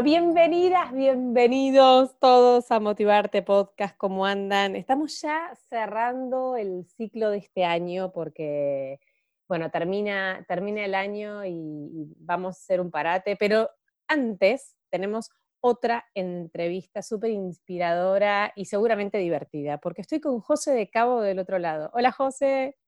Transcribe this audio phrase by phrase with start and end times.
[0.00, 4.74] Bueno, bienvenidas, bienvenidos todos a Motivarte Podcast, ¿cómo andan?
[4.74, 8.98] Estamos ya cerrando el ciclo de este año porque,
[9.46, 13.68] bueno, termina, termina el año y, vamos a hacer un parate, pero
[14.08, 15.28] antes tenemos
[15.60, 21.58] otra entrevista súper inspiradora y seguramente divertida, porque estoy con José de Cabo del otro
[21.58, 21.90] lado.
[21.92, 22.78] Hola, José.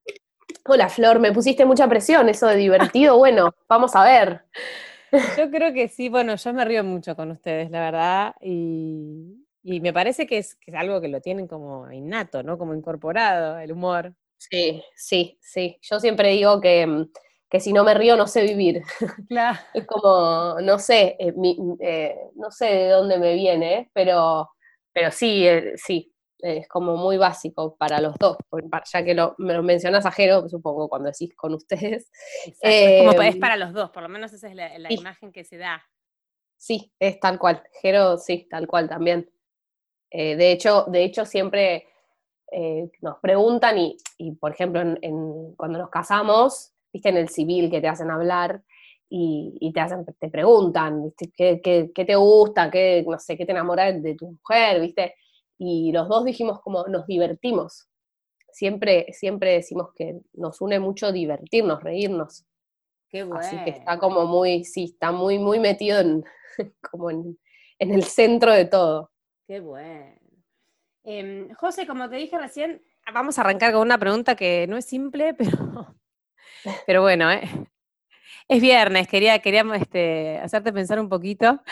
[0.64, 3.18] Hola, Flor, me pusiste mucha presión, eso de divertido.
[3.18, 4.46] Bueno, vamos a ver.
[5.36, 9.92] Yo creo que sí, bueno, yo me río mucho con ustedes, la verdad, y, me
[9.92, 12.56] parece que es, algo que lo tienen como innato, ¿no?
[12.58, 14.14] Como incorporado, el humor.
[14.38, 15.78] Sí, sí, sí.
[15.82, 17.10] Yo siempre digo que, mm,
[17.60, 18.82] si no me río no sé vivir.
[19.28, 19.58] Claro.
[19.74, 21.34] Es como, no sé, eh,
[21.80, 24.50] eh, no sé de dónde me viene, pero,
[24.92, 26.11] pero sí, eh, sí,
[26.42, 28.36] es como muy básico para los dos,
[28.92, 32.10] ya que lo, me lo mencionas a Jero, supongo cuando decís con ustedes.
[32.60, 35.44] es, como, es em, para los dos, por lo menos esa es la, imagen que
[35.44, 35.82] se da.
[36.56, 37.62] Sí, es tal cual.
[37.80, 39.30] Jero, sí, tal cual también.
[40.10, 41.86] Eh, de, hecho, de hecho, siempre
[42.50, 47.80] eh, nos preguntan, y, por ejemplo, en, cuando nos casamos, viste, en el civil que
[47.80, 48.62] te hacen hablar,
[49.14, 52.70] y, te, hacen, te preguntan, ¿Qué, qué, te gusta?
[52.70, 54.80] ¿Qué, no sé, qué te enamora de tu mujer?
[54.80, 55.16] ¿Viste?
[55.64, 57.88] Y los dos dijimos como nos divertimos.
[58.50, 62.44] Siempre, siempre decimos que nos une mucho divertirnos, reírnos.
[63.08, 63.40] Qué bueno.
[63.40, 66.24] Así que está como muy, sí, está muy, muy metido en,
[66.90, 67.38] como en,
[67.78, 69.12] el centro de todo.
[69.46, 70.16] Qué bueno.
[71.04, 72.82] Em, José, como te dije recién,
[73.14, 75.96] vamos a arrancar con una pregunta que no es simple, pero,
[76.86, 77.42] pero bueno, ¿eh?
[78.48, 81.62] es viernes, quería, queríamos este, hacerte pensar un poquito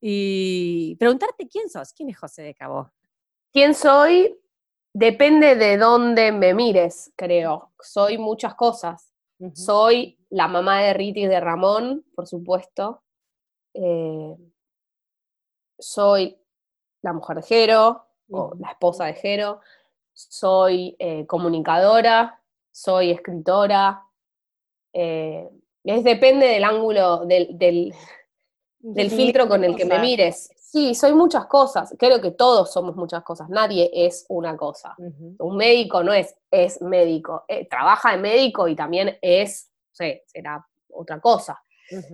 [0.00, 2.92] y preguntarte quién sos, quién es José de Cabo.
[3.52, 4.38] ¿Quién soy?
[4.92, 7.72] Depende de dónde me mires, creo.
[7.80, 9.12] Soy muchas cosas.
[9.54, 13.02] Soy la mamá de Riti y de Ramón, por supuesto.
[13.74, 14.36] Eh,
[15.78, 16.36] soy
[17.02, 19.60] la mujer de Jero, o la esposa de Jero.
[20.12, 24.06] Soy eh, comunicadora, soy escritora.
[24.92, 25.48] Eh,
[25.84, 27.94] es, depende del ángulo, del, del
[29.10, 30.50] filtro con el que me mires.
[30.70, 31.92] Sí, soy muchas cosas.
[31.98, 33.48] Creo que todos somos muchas cosas.
[33.48, 34.94] Nadie es una cosa.
[35.38, 37.44] Un médico no es, es médico.
[37.48, 41.60] Eh, trabaja de médico y también es, no sé, será otra cosa.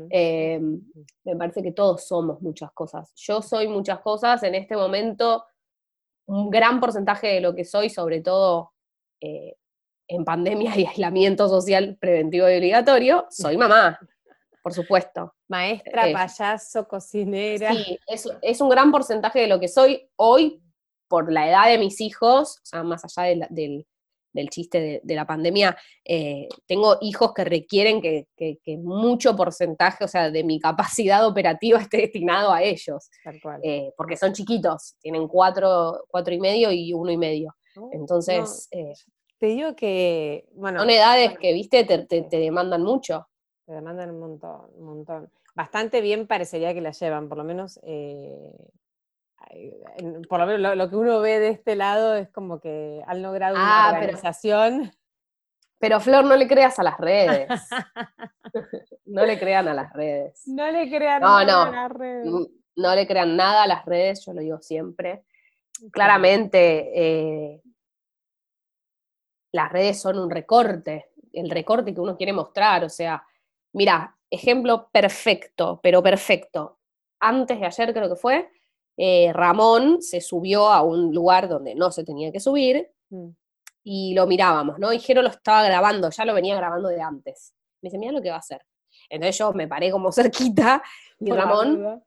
[0.08, 0.80] Em,
[1.24, 3.12] me parece que todos somos muchas cosas.
[3.14, 4.42] Yo soy muchas cosas.
[4.42, 5.44] En este momento,
[6.24, 8.72] un gran porcentaje de lo que soy, sobre todo
[9.20, 9.58] eh,
[10.08, 13.98] en pandemia y aislamiento social preventivo y obligatorio, soy mamá
[14.66, 15.32] por supuesto.
[15.46, 17.72] Maestra, payaso, cocinera.
[17.72, 18.00] Sí,
[18.42, 20.60] es, un gran porcentaje de lo que soy hoy
[21.06, 23.86] por la edad de mis hijos, o sea, más allá del,
[24.50, 28.26] chiste de, la pandemia, eh, tengo hijos que requieren que,
[28.78, 33.08] mucho porcentaje, o sea, de mi capacidad operativa esté destinado a ellos.
[33.62, 37.54] Eh, porque son chiquitos, tienen cuatro, cuatro y medio y uno y medio.
[37.76, 38.66] Oh, Entonces...
[38.72, 38.94] Eh,
[39.38, 40.80] te digo que, bueno...
[40.80, 43.28] Son edades que, viste, te demandan mucho.
[43.66, 45.30] Te demandan un montón, un montón.
[45.54, 48.52] Bastante bien parecería que la llevan, por lo menos, eh,
[50.28, 53.56] por lo menos lo, que uno ve de este lado es como que han logrado
[53.56, 54.92] una ah, organización.
[55.78, 57.48] Pero, Flor, no le creas a las redes.
[59.04, 60.46] no le crean a las redes.
[60.46, 62.28] No le crean nada a las redes.
[62.76, 65.24] No le crean nada a las redes, yo lo digo siempre.
[65.90, 67.62] Claramente, eh,
[69.52, 73.22] las redes son un recorte, el recorte que uno quiere mostrar, o sea,
[73.76, 76.78] Mira, ejemplo perfecto, pero perfecto.
[77.20, 78.50] Antes de ayer creo que fue,
[78.96, 83.28] eh, Ramón se subió a un lugar donde no se tenía que subir mm.
[83.84, 84.94] y lo mirábamos, ¿no?
[84.94, 87.52] Y Jero lo estaba grabando, ya lo venía grabando de antes.
[87.82, 88.64] Me dice, mira lo que va a hacer.
[89.10, 90.82] Entonces yo me paré como cerquita
[91.20, 92.02] y Ramón,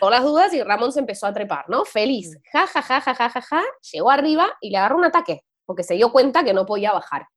[0.00, 1.84] por las dudas, y Ramón se empezó a trepar, ¿no?
[1.84, 2.36] Feliz.
[2.36, 2.40] Mm.
[2.52, 3.62] Ja, ja, ja, ja, ja, ja, ja.
[3.92, 7.28] Llegó arriba y le agarró un ataque, porque se dio cuenta que no podía bajar.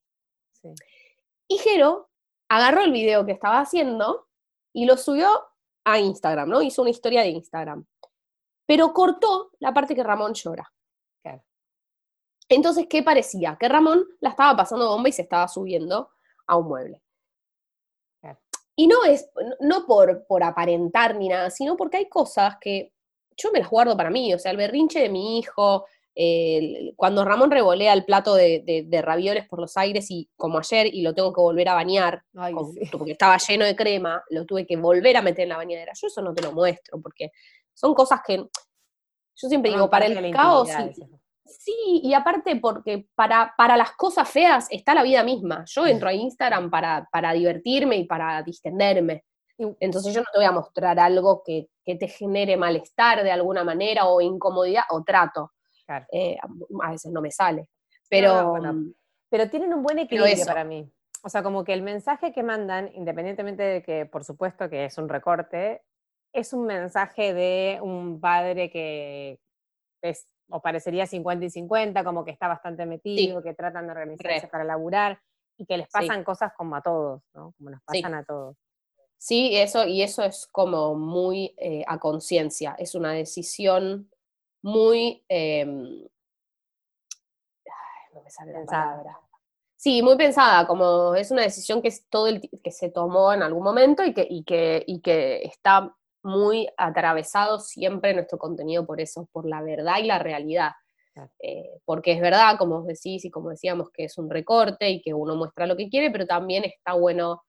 [1.47, 2.09] Y Jero
[2.49, 4.27] agarró el video que estaba haciendo
[4.73, 5.29] y lo subió
[5.85, 6.61] a Instagram, ¿no?
[6.61, 7.85] Hizo una historia de Instagram.
[8.65, 10.71] Pero cortó la parte que Ramón llora.
[12.47, 13.57] Entonces, ¿qué parecía?
[13.59, 16.11] Que Ramón la estaba pasando bomba y se estaba subiendo
[16.45, 17.01] a un mueble.
[18.75, 19.29] Y no es,
[19.61, 22.93] no por, por aparentar ni nada, sino porque hay cosas que
[23.37, 25.85] yo me las guardo para mí, o sea, el berrinche de mi hijo,
[26.95, 31.13] cuando Ramón revolea el plato de, ravioles por los aires y como ayer y lo
[31.13, 32.23] tengo que volver a bañar,
[32.91, 35.91] porque estaba lleno de crema, lo tuve que volver a meter en la bañadera.
[35.99, 37.31] Yo eso no te lo muestro, porque
[37.73, 40.69] son cosas que yo siempre digo, para el caos...
[41.47, 45.63] Sí, y aparte porque para, para las cosas feas está la vida misma.
[45.67, 49.23] Yo entro a Instagram para, para divertirme y para distenderme.
[49.79, 53.63] Entonces yo no te voy a mostrar algo que, que te genere malestar de alguna
[53.63, 55.51] manera o incomodidad o trato.
[56.11, 56.37] Eh,
[56.81, 57.69] a veces no me sale.
[58.09, 58.93] Pero, mm,
[59.29, 60.91] pero tienen un buen equilibrio para mí.
[61.23, 64.97] O sea, como que el mensaje que mandan, independientemente de que, por supuesto, que es
[64.97, 65.81] un recorte,
[66.31, 69.39] es un mensaje de un padre que
[70.01, 74.47] es, o parecería 50 y 50, como que está bastante metido, que tratan de organizarse
[74.47, 75.19] para laburar
[75.57, 77.53] y que les pasan cosas como a todos, ¿no?
[77.57, 78.55] Como nos pasan a todos.
[79.17, 84.11] Sí, eso, y eso es como muy eh, a conciencia, es una decisión
[84.65, 85.23] muy...
[85.29, 86.03] Em,
[88.13, 89.19] no me sale la palabra.
[89.75, 93.43] Sí, muy pensada, como es una decisión que, es todo el, que se tomó en
[93.43, 98.99] algún momento y que, y que, y que está muy atravesado siempre nuestro contenido por
[98.99, 100.71] eso, por la verdad y la realidad.
[101.39, 105.13] Eh, porque es verdad, como decís y como decíamos, que es un recorte y que
[105.13, 107.43] uno muestra lo que quiere, pero también está bueno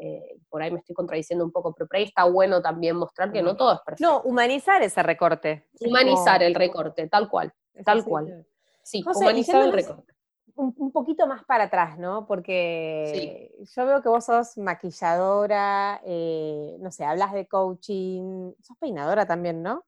[0.00, 3.32] eh, por ahí me estoy contradiciendo un poco, pero por ahí está bueno también mostrar
[3.32, 4.12] que no todo es perfecto.
[4.12, 5.66] No, humanizar ese recorte.
[5.80, 7.52] Humanizar el recorte, tal cual,
[7.84, 8.46] tal cual.
[8.82, 10.14] Sí, humanizar el recorte.
[10.54, 12.26] Un, poquito más para atrás, ¿no?
[12.26, 19.24] Porque yo veo que vos sos maquilladora, eh, no sé, hablas de coaching, sos peinadora
[19.24, 19.84] también, ¿no?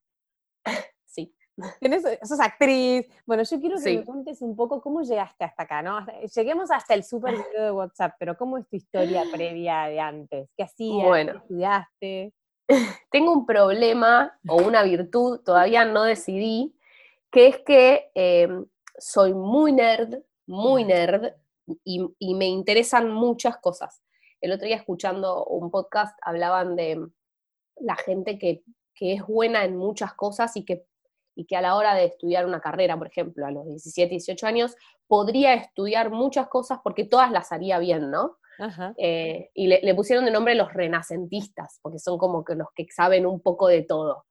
[1.81, 3.07] Tienes, sos actriz.
[3.27, 6.05] Bueno, yo quiero que me cuentes un poco cómo llegaste hasta acá, ¿no?
[6.35, 10.49] Lleguemos hasta el super video de WhatsApp, pero ¿cómo es tu historia previa de antes?
[10.57, 11.07] ¿Qué hacías?
[11.07, 12.35] Bueno, ¿Qué estudiaste?
[13.11, 16.77] Tengo un problema o una virtud, todavía no decidí,
[17.31, 18.67] que es que em,
[18.99, 21.33] soy muy nerd, muy nerd,
[21.85, 24.03] y, y me interesan muchas cosas.
[24.41, 27.07] El otro día escuchando un podcast hablaban de
[27.77, 28.62] la gente que,
[28.95, 30.87] que es buena en muchas cosas y que
[31.35, 34.47] y que a la hora de estudiar una carrera, por ejemplo, a los 17, 18
[34.47, 38.38] años, podría estudiar muchas cosas porque todas las haría bien, ¿no?
[38.99, 43.25] Eh, y le, pusieron de nombre los renacentistas, porque son como que los que saben
[43.25, 44.27] un poco de todo.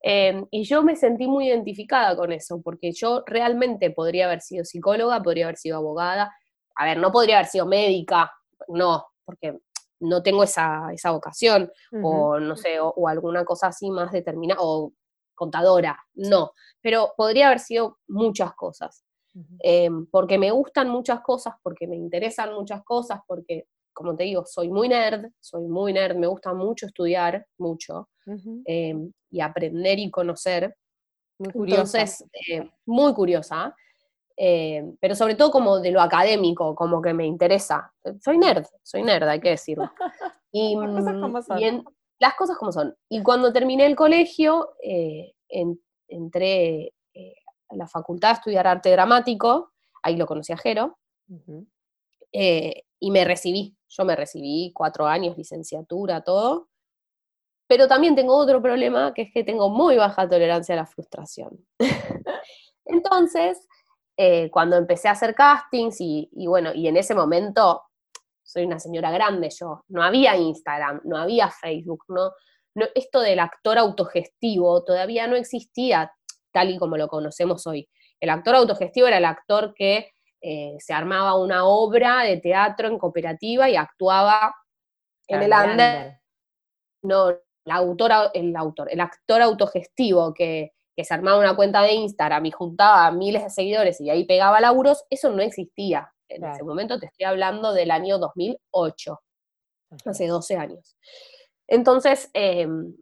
[0.00, 4.64] Em, y yo me sentí muy identificada con eso, porque yo realmente podría haber sido
[4.64, 6.34] psicóloga, podría haber sido abogada,
[6.74, 8.32] a ver, no podría haber sido médica,
[8.68, 9.58] no, porque
[10.00, 11.70] no tengo esa, esa vocación,
[12.02, 14.92] o no sé, o, o, alguna cosa así más determinada, o
[15.38, 16.52] contadora, no,
[16.82, 19.04] pero podría haber sido muchas cosas,
[19.60, 24.44] em, porque me gustan muchas cosas, porque me interesan muchas cosas, porque, como te digo,
[24.44, 28.08] soy muy nerd, soy muy nerd, me gusta mucho estudiar, mucho,
[28.66, 30.74] em, y aprender y conocer.
[31.38, 32.00] Muy curiosa.
[32.00, 33.74] Entonces, eh, muy curiosa,
[34.36, 37.92] em, pero sobre todo como de lo académico, como que me interesa.
[38.20, 39.90] Soy nerd, soy nerd, hay que decirlo.
[40.50, 40.74] Y,
[42.18, 42.96] las cosas como son.
[43.08, 45.34] Y cuando terminé el colegio, eh,
[46.08, 47.34] entré eh,
[47.68, 49.72] a la facultad a estudiar arte dramático,
[50.02, 50.98] ahí lo conocí a Jero,
[52.32, 53.76] eh, y me recibí.
[53.88, 56.68] Yo me recibí cuatro años, licenciatura, todo.
[57.66, 61.64] Pero también tengo otro problema, que es que tengo muy baja tolerancia a la frustración.
[62.84, 63.66] Entonces,
[64.50, 67.87] cuando empecé a hacer castings y, y, bueno, y en ese momento
[68.48, 72.32] soy una señora grande yo, no había Instagram, no había Facebook, no,
[72.94, 76.10] esto del actor autogestivo todavía no existía
[76.50, 77.88] tal y como lo conocemos hoy.
[78.20, 82.98] El actor autogestivo era el actor que eh, se armaba una obra de teatro en
[82.98, 84.54] cooperativa y actuaba
[85.26, 86.18] en el under.
[87.02, 87.30] No,
[87.64, 92.46] la autora, el autor, el actor autogestivo que, que se armaba una cuenta de Instagram
[92.46, 96.98] y juntaba miles de seguidores y ahí pegaba laburos, eso no existía en ese momento
[96.98, 99.20] te estoy hablando del año 2008,
[100.04, 100.96] hace 12 años.
[101.66, 102.94] Entonces, em,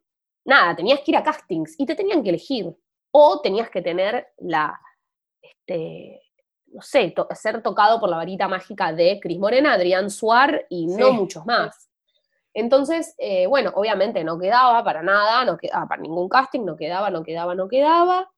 [0.45, 2.75] nada, tenías que ir a castings y te tenían que elegir.
[3.13, 4.79] O tenías que tener la,
[5.41, 6.21] este,
[6.67, 11.13] no sé, ser tocado por la varita mágica de Cris Morena, Adrián Suar y no
[11.13, 11.89] muchos más.
[12.53, 17.11] Entonces, eh, bueno, obviamente no quedaba para nada, no quedaba para ningún casting, no quedaba,
[17.11, 18.31] no quedaba, no quedaba.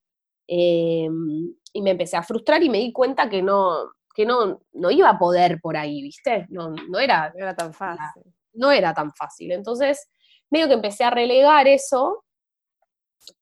[0.47, 4.91] Em, y me empecé a frustrar y me di cuenta que no, que no, no
[4.91, 6.45] iba a poder por ahí, ¿viste?
[6.49, 8.25] No, no, era, era tan fácil.
[8.53, 9.53] No era tan fácil.
[9.53, 10.11] Entonces,
[10.51, 12.25] medio que empecé a relegar eso,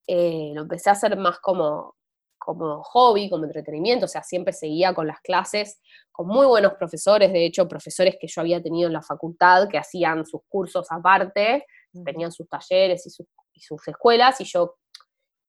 [0.06, 1.96] eh, lo empecé a hacer más como,
[2.36, 5.80] como hobby, como entretenimiento, o sea, siempre seguía con las clases,
[6.12, 9.78] con muy buenos profesores, de hecho, profesores que yo había tenido en la facultad, que
[9.78, 11.64] hacían sus cursos aparte,
[12.04, 14.76] tenían sus talleres y sus, escuelas, y yo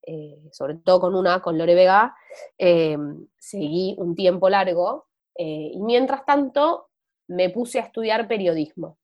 [0.06, 2.16] eh, sobre todo con una, con Lore Vega,
[2.56, 5.07] em, seguí un tiempo largo
[5.38, 6.88] eh, y mientras tanto
[7.28, 8.98] me puse a estudiar periodismo.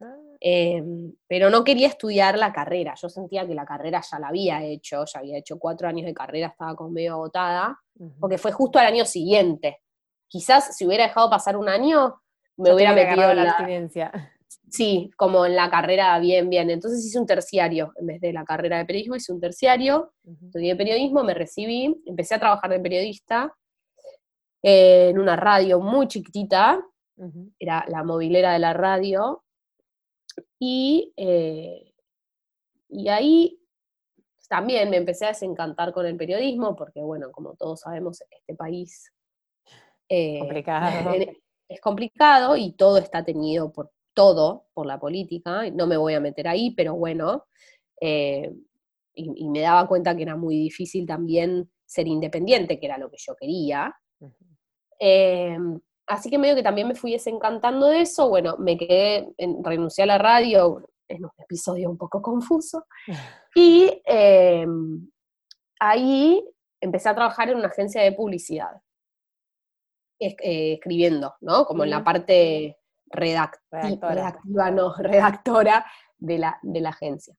[0.00, 0.16] Ah.
[0.40, 4.62] Em, pero no quería estudiar la carrera, yo sentía que la carrera ya la había
[4.62, 7.80] hecho, ya había hecho cuatro años de carrera, estaba como medio agotada,
[8.20, 9.78] porque fue justo al año siguiente.
[10.28, 12.20] Quizás si hubiera dejado pasar un año,
[12.56, 14.32] me hubiera metido en la, abstinencia.
[14.68, 16.68] Sí, como en la carrera bien, bien.
[16.68, 20.12] Entonces hice un terciario, en vez de la carrera de periodismo, hice un terciario,
[20.46, 23.54] estudié periodismo, me recibí, empecé a trabajar de periodista
[24.62, 26.82] eh, en una radio muy chiquitita,
[27.58, 29.44] era la movilera de la radio,
[30.58, 31.94] y, eh,
[32.88, 33.60] y ahí
[34.48, 39.12] también me empecé a desencantar con el periodismo, porque bueno, como todos sabemos, este país
[40.08, 41.14] eh, complicado.
[41.68, 46.20] es complicado y todo está tenido por todo por la política, no me voy a
[46.20, 47.46] meter ahí, pero bueno,
[48.00, 48.50] eh,
[49.14, 53.18] y, me daba cuenta que era muy difícil también ser independiente, que era lo que
[53.18, 53.94] yo quería.
[54.98, 55.58] Eh,
[56.06, 60.04] así que medio que también me fui desencantando de eso, bueno, me quedé, en, renuncié
[60.04, 62.86] a la radio, es un episodio un poco confuso,
[63.54, 64.66] y eh,
[65.80, 66.44] ahí
[66.80, 68.80] empecé a trabajar en una agencia de publicidad,
[70.18, 71.66] escribiendo, ¿no?
[71.66, 75.86] Como en la parte redactiva, no, redactora
[76.18, 77.36] de la, de la agencia.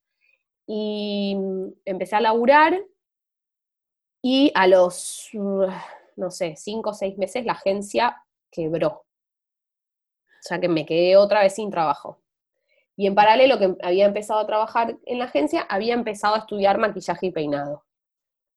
[0.68, 2.80] Y mm, empecé a laburar
[4.22, 5.30] y a los,
[6.18, 8.90] no sé, cinco o seis meses la agencia quebró.
[8.90, 12.20] O sea que me quedé otra vez sin trabajo.
[12.96, 16.78] Y en paralelo que había empezado a trabajar en la agencia, había empezado a estudiar
[16.80, 17.86] maquillaje y peinado.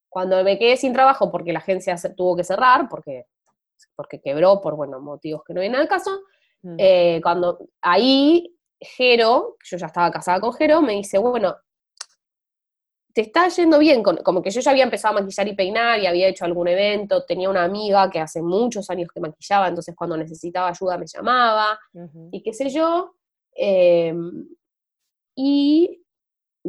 [0.09, 3.26] Cuando me quedé sin trabajo porque la agencia tuvo que cerrar, porque,
[3.95, 6.23] porque quebró por bueno, motivos que no vienen al caso,
[6.62, 6.76] Mm.
[6.79, 11.57] Eh, cuando ahí Jero, yo ya estaba casada con Jero, me dice, bueno,
[13.12, 16.07] te está yendo bien, como que yo ya había empezado a maquillar y peinar y
[16.07, 20.17] había hecho algún evento, tenía una amiga que hace muchos años que maquillaba, entonces cuando
[20.17, 21.79] necesitaba ayuda me llamaba
[22.31, 23.14] y qué sé yo.
[23.55, 24.49] Em,
[25.35, 26.05] y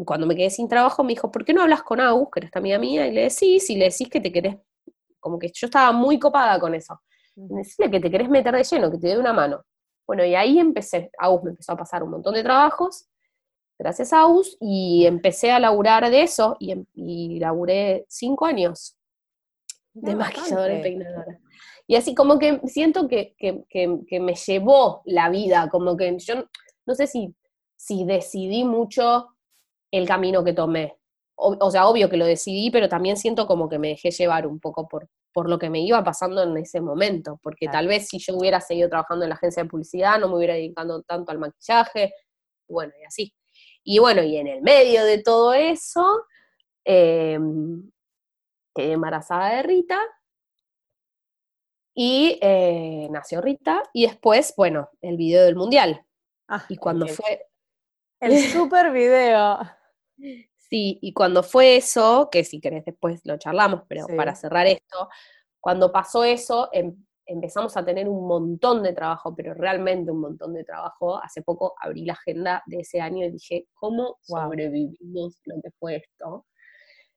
[0.06, 2.46] cuando me quedé sin trabajo me dijo, ¿por qué no hablas con Agus, que era
[2.48, 3.08] esta amiga mía?
[3.08, 4.58] Y le decís, y le decís que te querés,
[5.20, 7.02] como que yo estaba muy copada con eso.
[7.36, 9.64] Decirle que te querés meter de lleno, que te dé una mano.
[10.08, 13.08] Bueno, y ahí empecé, AUS me empezó a pasar un montón de trabajos,
[13.82, 18.96] gracias a AUS, y empecé a laburar de eso, y, em, y laburé cinco años
[19.94, 21.40] de maquilladora y peinadora.
[21.88, 23.36] Y así como que siento que,
[24.22, 26.46] me llevó la vida, como que yo
[26.86, 27.36] no sé si,
[27.76, 29.30] si decidí mucho
[29.92, 30.98] el camino que tomé.
[31.36, 34.60] o, sea, obvio que lo decidí, pero también siento como que me dejé llevar un
[34.60, 38.20] poco por, por lo que me iba pasando en ese momento, porque tal vez si
[38.20, 41.40] yo hubiera seguido trabajando en la agencia de publicidad, no me hubiera dedicado tanto al
[41.40, 42.14] maquillaje,
[42.70, 43.34] bueno, y así.
[43.84, 46.26] Y bueno, y en el medio de todo eso,
[46.84, 47.92] em,
[48.76, 50.00] quedé embarazada de Rita,
[51.94, 56.06] y eh, nació Rita, y después, bueno, el video del mundial.
[56.48, 57.48] Ah, y cuando fue...
[58.20, 59.60] El super video.
[60.58, 65.10] Sí, y cuando fue eso, que si querés después lo charlamos, pero para cerrar esto,
[65.60, 66.96] cuando pasó eso, em,
[67.32, 71.22] empezamos a tener un montón de trabajo, pero realmente un montón de trabajo.
[71.22, 75.98] Hace poco abrí la agenda de ese año y dije, ¿cómo sobrevivimos lo que fue
[75.98, 76.46] esto?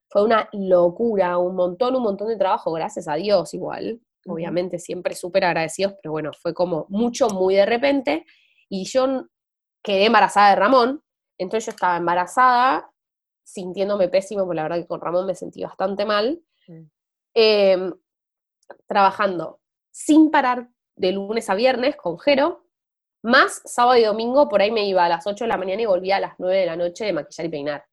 [0.08, 4.00] Fue una locura, un montón, un montón de trabajo, gracias a Dios igual.
[4.26, 8.24] Obviamente siempre súper agradecidos, pero bueno, fue como mucho, muy de repente.
[8.68, 9.26] Y yo
[9.82, 11.02] quedé embarazada de Ramón,
[11.38, 12.90] entonces yo estaba embarazada
[13.42, 16.82] sintiéndome pésimo, porque la verdad que con Ramón me sentí bastante mal, mm.
[17.34, 17.92] em,
[18.86, 19.60] trabajando
[19.94, 22.66] sin parar de lunes a viernes con Jero,
[23.22, 25.86] más sábado y domingo, por ahí me iba a las 8 de la mañana y
[25.86, 27.84] volvía a las 9 de la noche de maquillar y peinar.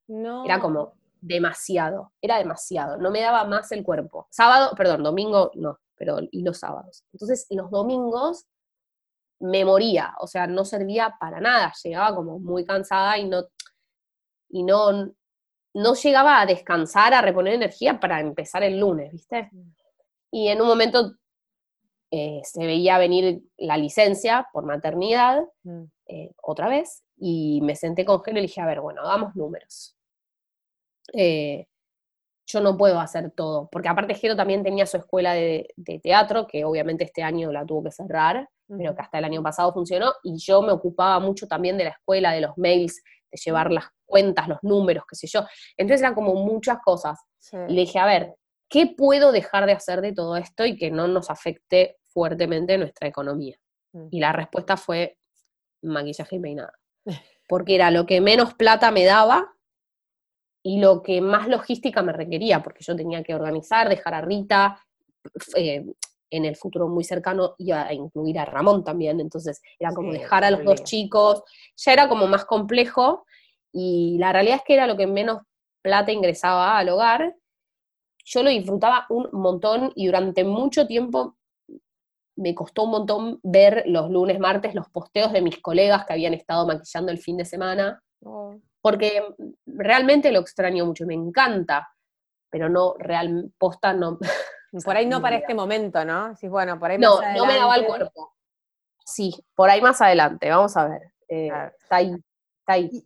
[0.43, 4.27] Era como demasiado, era demasiado, no me daba más el cuerpo.
[4.31, 7.05] Sábado, perdón, domingo no, pero y los sábados.
[7.13, 8.47] Entonces, los domingos
[9.39, 13.43] me moría, o sea, no servía para nada, llegaba como muy cansada y no,
[14.49, 15.13] y no,
[15.75, 19.49] no llegaba a descansar, a reponer energía para empezar el lunes, ¿viste?
[19.51, 19.73] Mm.
[20.31, 21.15] Y en un momento
[22.13, 25.83] eh, se veía venir la licencia por maternidad, mm.
[26.07, 29.95] eh, otra vez, y me senté con Gelo y dije, a ver, bueno, hagamos números.
[31.13, 31.67] Eh,
[32.45, 35.69] yo no puedo hacer todo, porque aparte Gero también tenía su escuela de,
[36.03, 39.71] teatro, que obviamente este año la tuvo que cerrar, pero que hasta el año pasado
[39.71, 43.01] funcionó, y yo me ocupaba mucho también de la escuela, de los mails,
[43.31, 45.45] de llevar las cuentas, los números, qué sé yo.
[45.77, 47.19] Entonces eran como muchas cosas.
[47.69, 48.35] Y le dije, a ver,
[48.67, 53.07] ¿qué puedo dejar de hacer de todo esto y que no nos afecte fuertemente nuestra
[53.07, 53.57] economía?
[53.93, 54.07] Mm.
[54.11, 55.17] Y la respuesta fue
[55.81, 56.71] maquillaje y peinado.
[57.47, 59.53] Porque era lo que menos plata me daba
[60.63, 64.79] y lo que más logística me requería, porque yo tenía que organizar, dejar a Rita,
[65.55, 65.83] eh,
[66.29, 70.43] en el futuro muy cercano iba a incluir a Ramón también, entonces era como dejar
[70.43, 71.43] a los dos chicos,
[71.75, 73.25] ya era como más complejo,
[73.73, 75.41] y la realidad es que era lo que menos
[75.81, 77.35] plata ingresaba al hogar,
[78.23, 81.37] yo lo disfrutaba un montón y durante mucho tiempo
[82.35, 86.33] me costó un montón ver los lunes, martes los posteos de mis colegas que habían
[86.33, 88.55] estado maquillando el fin de semana, oh.
[88.81, 89.23] porque
[89.65, 91.89] realmente lo extraño mucho, me encanta,
[92.49, 94.19] pero no, real, posta no.
[94.85, 96.33] Por ahí no para este momento, ¿no?
[96.37, 98.33] Sí, bueno, por ahí no, no me daba el cuerpo.
[99.05, 101.11] Sí, por ahí más adelante, vamos a ver.
[101.27, 102.13] Eh, está ahí,
[102.59, 103.05] está ahí.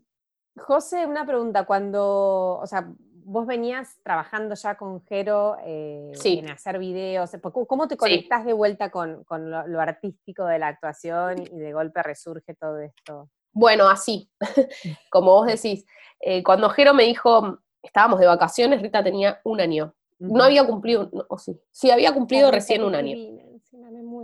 [0.56, 2.88] José, una pregunta, cuando, o sea,
[3.26, 7.32] vos venías trabajando ya con Jero eh, en hacer videos,
[7.68, 12.54] ¿cómo te conectás de vuelta con, lo, artístico de la actuación y de golpe resurge
[12.54, 13.30] todo esto?
[13.52, 14.30] Bueno, así,
[15.10, 15.86] como vos decís,
[16.20, 19.96] eh, cuando Jero me dijo, estábamos de vacaciones, Rita tenía un año.
[20.20, 23.18] No había cumplido, o sí, sí, había cumplido recién un año.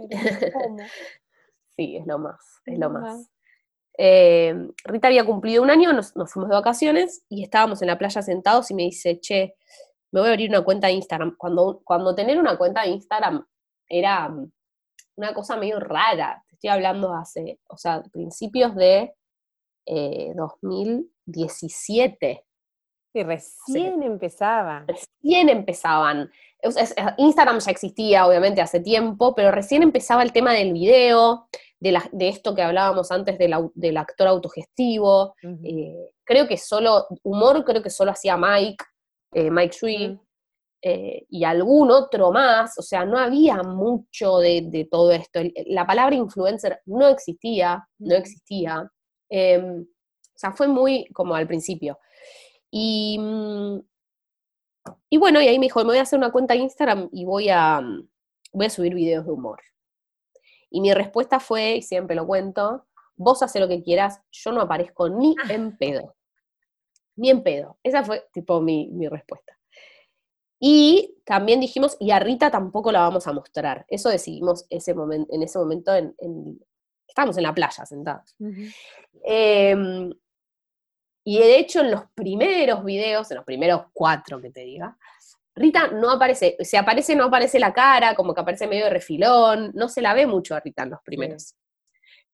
[1.75, 3.31] sí, es lo más, es lo más.
[3.97, 4.53] Eh,
[4.85, 8.71] Rita había cumplido un año, nos, fuimos de vacaciones y estábamos en la playa sentados
[8.71, 9.55] y me dice, che,
[10.11, 11.35] me voy a abrir una cuenta de Instagram.
[11.37, 13.45] Cuando, cuando tener una cuenta de Instagram
[13.87, 14.51] era mm,
[15.15, 19.13] una cosa medio rara, te estoy hablando hace, o sea, principios de
[19.85, 22.31] 2017.
[22.31, 22.43] Eh,
[23.13, 24.87] y recién empezaban.
[24.87, 26.31] Recién empezaban.
[27.17, 31.47] Instagram ya existía, obviamente, hace tiempo, pero recién empezaba el tema del video,
[31.81, 35.35] de, esto que hablábamos antes del actor autogestivo.
[35.63, 38.83] Eh, creo que solo, humor creo que solo hacía Mike,
[39.33, 40.19] eh, Mike Shui,
[40.83, 45.39] eh, y algún otro más, o sea, no había mucho de, todo esto.
[45.67, 48.87] La palabra influencer no existía, no existía.
[49.29, 51.97] Em, o sea, fue muy como al principio.
[52.71, 53.79] Y, mm,
[55.09, 57.25] y bueno, y ahí me dijo, me voy a hacer una cuenta de Instagram y
[57.25, 58.07] voy a, mm,
[58.53, 59.59] voy a subir videos de humor.
[60.71, 64.61] Y mi respuesta fue, y siempre lo cuento, vos haces lo que quieras, yo no
[64.61, 65.53] aparezco ni ah.
[65.53, 66.15] en pedo.
[67.17, 67.77] Ni en pedo.
[67.83, 69.57] Esa fue tipo mi, respuesta.
[70.59, 73.85] Y también dijimos, y a Rita tampoco la vamos a mostrar.
[73.89, 76.15] Eso decidimos ese momento, en ese momento, en,
[77.07, 78.35] estábamos en la playa sentados.
[79.23, 80.11] Em,
[81.23, 84.97] y de hecho, en los primeros videos, en los primeros cuatro que te diga,
[85.55, 89.71] Rita no aparece, si aparece no aparece la cara, como que aparece medio de refilón,
[89.73, 91.55] no se la ve mucho a Rita en los primeros.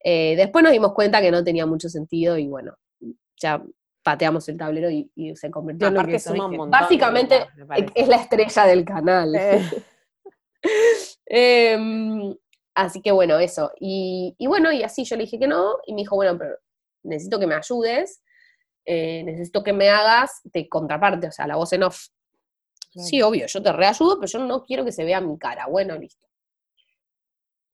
[0.04, 2.76] Eh, después nos dimos cuenta que no tenía mucho sentido y bueno,
[3.36, 3.64] ya
[4.04, 6.18] pateamos el tablero y, se convirtió en lo que
[6.70, 7.46] Básicamente
[7.94, 9.36] es la estrella del canal.
[11.30, 12.36] Em,
[12.74, 13.72] así que bueno, eso.
[13.80, 16.58] Y, bueno, y así yo le dije que no, y me dijo, bueno, pero
[17.04, 18.24] necesito que me ayudes,
[18.86, 22.08] eh, necesito que me hagas de contraparte, o sea, la voz en off.
[22.98, 25.68] Sí, obvio, yo te reayudo, pero yo no quiero que se vea mi cara.
[25.68, 26.28] Bueno, listo.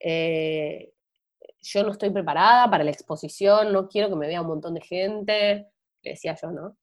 [0.00, 0.92] Eh,
[1.62, 4.82] yo no estoy preparada para la exposición, no quiero que me vea un montón de
[4.82, 5.68] gente,
[6.02, 6.76] le decía yo, ¿no?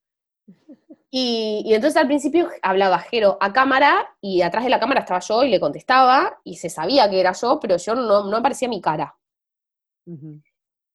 [1.14, 5.44] Y, entonces al principio hablaba Jero a cámara y atrás de la cámara estaba yo
[5.44, 8.80] y le contestaba y se sabía que era yo, pero yo no, no aparecía mi
[8.80, 9.18] cara.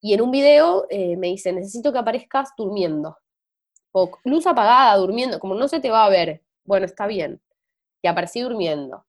[0.00, 3.18] Y en un video eh, me dice, necesito que aparezcas durmiendo.
[3.92, 7.40] O luz apagada, durmiendo, como no se te va a ver bueno, está bien.
[8.02, 9.06] Y aparecí durmiendo.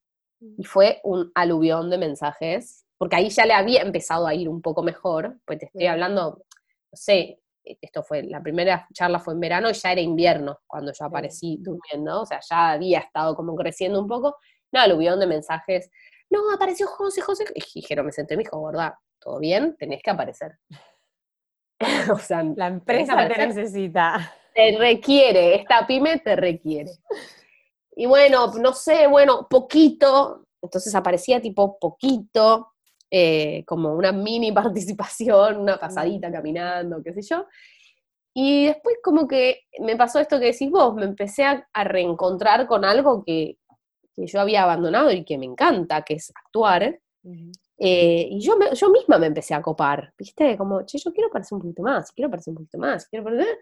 [0.57, 4.61] Y fue un aluvión de mensajes, porque ahí ya le había empezado a ir un
[4.61, 6.43] poco mejor, pues te estoy hablando,
[6.91, 10.91] no sé, esto fue, la primera charla fue en verano y ya era invierno cuando
[10.93, 14.37] yo aparecí durmiendo, o sea, ya había estado como creciendo un poco,
[14.71, 15.89] un aluvión de mensajes,
[16.29, 18.93] no, apareció José, José, y dijeron, me senté me dijo, ¿verdad?
[19.19, 19.75] ¿Todo bien?
[19.77, 20.57] Tenés que aparecer.
[22.11, 24.33] o sea, la empresa te necesita.
[24.53, 26.91] Te requiere, esta pyme te requiere.
[27.99, 32.73] Y bueno, no sé, bueno, poquito, entonces aparecía tipo poquito,
[33.09, 37.47] eh, como una mini participación, una pasadita caminando, qué sé yo.
[38.35, 42.85] Y después como que me pasó esto que decís vos, me empecé a, reencontrar con
[42.85, 43.57] algo que,
[44.15, 46.99] yo había abandonado y que me encanta, que es actuar.
[47.79, 50.55] Eh, y yo, yo misma me empecé a copar, ¿viste?
[50.55, 53.57] Como, che, yo quiero parecer un poquito más, quiero parecer un poquito más, quiero parecer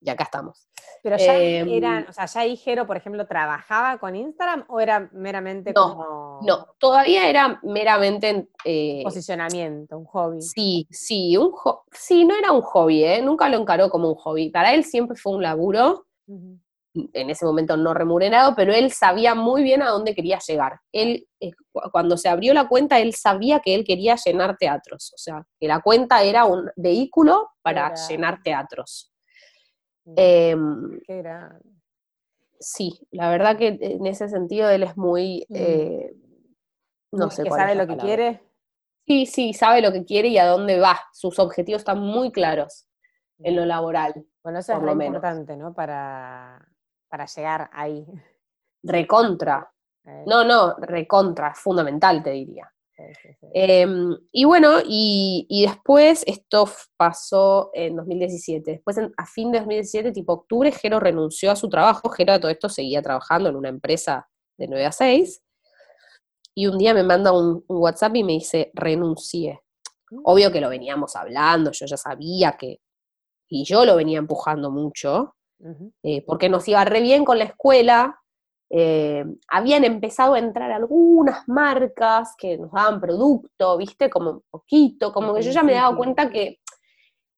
[0.00, 0.68] y acá estamos.
[1.02, 5.08] Pero ya eran, em, o sea, ya Igero, por ejemplo, trabajaba con Instagram o era
[5.12, 6.40] meramente no, como.
[6.42, 8.48] No, todavía era meramente.
[8.64, 10.42] Eh, posicionamiento, un hobby.
[10.42, 11.52] Sí, sí, un
[11.92, 13.22] sí, no era un hobby, ¿eh?
[13.22, 14.50] nunca lo encaró como un hobby.
[14.50, 19.62] Para él siempre fue un laburo, en ese momento no remunerado, pero él sabía muy
[19.62, 20.80] bien a dónde quería llegar.
[20.92, 21.50] Él, eh,
[21.92, 25.68] cuando se abrió la cuenta, él sabía que él quería llenar teatros, o sea, que
[25.68, 29.12] la cuenta era un vehículo para llenar teatros.
[30.16, 31.64] Em, Qué grande.
[32.58, 35.46] sí, la verdad que en ese sentido él es muy...
[35.50, 36.14] Eh,
[37.12, 38.42] no sé que cuál sabe lo que quiere.
[39.06, 40.98] Sí, sí, sabe lo que quiere y a dónde va.
[41.12, 42.86] Sus objetivos están muy claros
[43.38, 44.26] en lo laboral.
[44.42, 45.16] Bueno, eso es lo menos.
[45.16, 45.72] importante, ¿no?
[45.72, 46.68] Para,
[47.08, 48.06] para llegar ahí.
[48.82, 49.70] Recontra.
[50.04, 52.72] Eh, No, no, recontra, fundamental, te diría.
[53.54, 58.70] Em, y bueno, y, y después esto pasó en 2017.
[58.72, 62.08] Después, en- a fin de 2017, tipo octubre, Jero renunció a su trabajo.
[62.10, 65.42] Jero a todo esto seguía trabajando en una empresa de 9 a 6.
[66.54, 69.60] Y un día me manda un, un WhatsApp y me dice, renuncié.
[70.24, 72.80] Obvio que lo veníamos hablando, yo ya sabía que...
[73.50, 75.34] Y yo lo venía empujando mucho,
[76.02, 78.20] eh, porque nos iba re bien con la escuela.
[78.70, 85.12] Eh, habían empezado a entrar algunas marcas que nos daban producto, viste, como un poquito,
[85.12, 86.14] como que yo ya me daba principio.
[86.14, 86.58] cuenta que,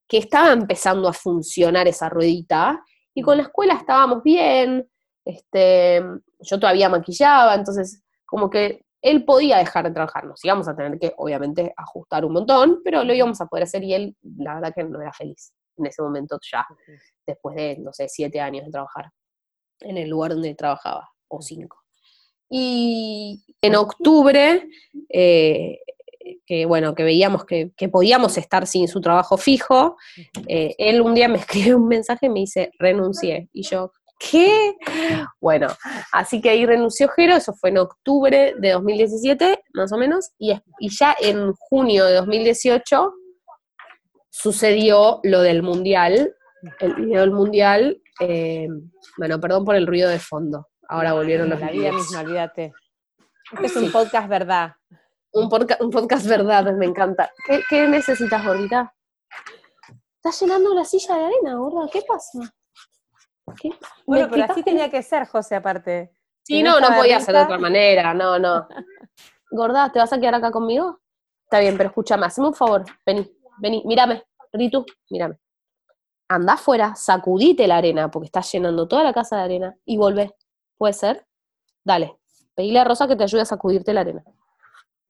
[0.09, 2.83] que estaba empezando a funcionar esa ruedita,
[3.15, 4.89] y con la escuela estábamos bien,
[5.25, 6.03] este,
[6.41, 10.99] yo todavía maquillaba, entonces como que él podía dejar de trabajar, nos íbamos a tener
[10.99, 14.73] que obviamente ajustar un montón, pero lo íbamos a poder hacer y él la verdad
[14.75, 16.67] que no era feliz en ese momento ya
[17.27, 19.11] después de, no sé, siete años de trabajar
[19.81, 21.79] en el lugar donde trabajaba, o cinco.
[22.51, 24.69] Y en octubre,
[25.09, 25.79] eh,
[26.47, 29.97] que bueno, que veíamos que, podíamos estar sin su trabajo fijo,
[30.49, 33.49] eh, él un día me escribe un mensaje y me dice, renuncié.
[33.53, 34.75] Y yo, ¿qué?
[35.41, 35.69] Bueno,
[36.13, 40.53] así que ahí renunció Jero, eso fue en octubre de 2017, más o menos, y,
[40.81, 43.13] y ya en junio de 2018
[44.31, 46.35] sucedió lo del mundial,
[46.81, 48.69] el video del mundial, eh,
[49.17, 52.73] bueno, perdón por el ruido de fondo, ahora volvieron los La vida misma, olvídate.
[53.53, 54.75] Este es un podcast verdad.
[55.33, 57.31] Un, podca- un podcast verdad, me encanta.
[57.47, 58.93] ¿Qué, qué necesitas, gordita?
[60.17, 62.41] Estás llenando la silla de arena, gorda, ¿qué pasa?
[63.61, 63.71] ¿Qué?
[64.07, 66.13] Bueno, ¿Me pero así tenía que ser, José, aparte.
[66.43, 68.69] Sí, Si no, no podía ser de otra manera, no, no.
[69.51, 71.01] Gorda, ¿te vas a quedar acá conmigo?
[71.45, 74.23] Está bien, pero escúchame, haceme un favor, vení, vení, mírame,
[74.53, 75.39] Ritu, mírame.
[76.29, 80.33] Anda afuera, sacudite la arena, porque estás llenando toda la casa de arena, y volvé.
[80.81, 81.27] ¿Puede ser?
[81.85, 82.17] Dale,
[82.55, 84.23] pedile a Rosa que te ayude a sacudirte la arena.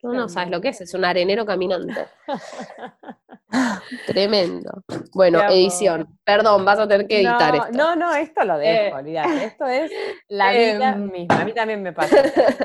[0.02, 0.80] No, no, ¿sabes lo que es?
[0.80, 2.06] Es un arenero caminante.
[4.06, 4.83] Tremendo.
[5.14, 6.09] Bueno, edición.
[6.24, 7.78] Perdón, vas a tener que editar no, esto.
[7.78, 9.44] no, no, esto lo dejo, Eh.
[9.44, 9.92] Esto es
[10.26, 11.40] la vida em, misma.
[11.40, 12.16] A mí también me pasa.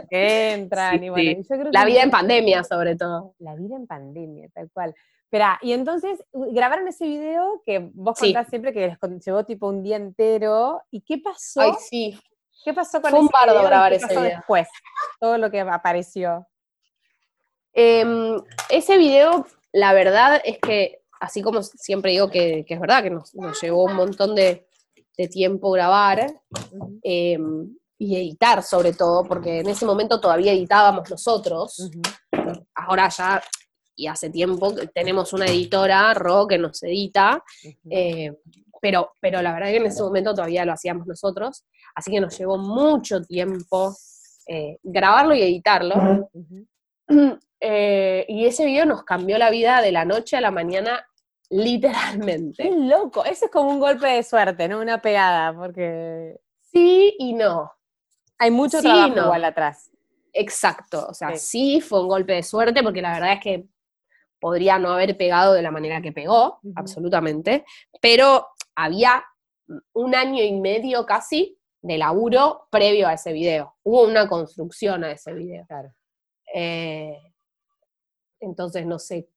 [0.10, 1.38] Que entran Sí, y bueno, sí.
[1.42, 3.36] y yo creo La que vida en pandemia, sobre todo.
[3.38, 4.96] La vida en pandemia, tal cual.
[5.26, 8.34] Espera, y entonces grabaron ese video que vos Sí.
[8.34, 10.82] contás siempre que les llevó tipo un día entero.
[10.90, 11.62] ¿Y qué pasó?
[11.62, 12.20] Ay, sí.
[12.66, 14.38] ¿Qué pasó con fue un bardo video grabar qué ese pasó video.
[14.38, 14.68] después?
[15.20, 16.48] Todo lo que apareció.
[17.72, 23.04] Em, ese video, la verdad es que, así como siempre digo que, que es verdad,
[23.04, 24.68] que nos, nos llevó un montón de,
[25.16, 26.26] de tiempo grabar
[27.04, 31.92] em, y editar sobre todo, porque en ese momento todavía editábamos nosotros.
[32.74, 33.44] Ahora ya,
[33.96, 37.44] y hace tiempo, tenemos una editora, Ro, que nos edita,
[37.90, 38.32] eh,
[38.82, 41.64] pero, pero la verdad que en ese momento todavía lo hacíamos nosotros,
[41.96, 43.96] así que nos llevó mucho tiempo
[44.48, 46.30] eh, grabarlo y editarlo.
[47.60, 51.06] Eh, y ese video nos cambió la vida de la noche a la mañana,
[51.50, 52.70] Qué literalmente.
[52.72, 53.24] loco.
[53.26, 54.80] Eso es como un golpe de suerte, ¿no?
[54.82, 56.40] Una pegada, porque
[56.72, 57.72] Sí y no.
[58.38, 59.24] hay mucho Sí, trabajo no.
[59.26, 59.90] igual atrás.
[60.34, 61.08] Exacto.
[61.10, 61.78] O sea, Sí.
[61.78, 63.66] sí fue un golpe de suerte, porque la verdad es que
[64.40, 67.64] podría no haber pegado de la manera que pegó, absolutamente.
[68.02, 69.24] Pero había
[69.94, 73.76] un año y medio casi de laburo previo a ese video.
[73.84, 75.66] Hubo una construcción a ese video.
[75.68, 75.94] Claro.
[76.54, 77.18] Eh,
[78.40, 79.28] entonces, no sé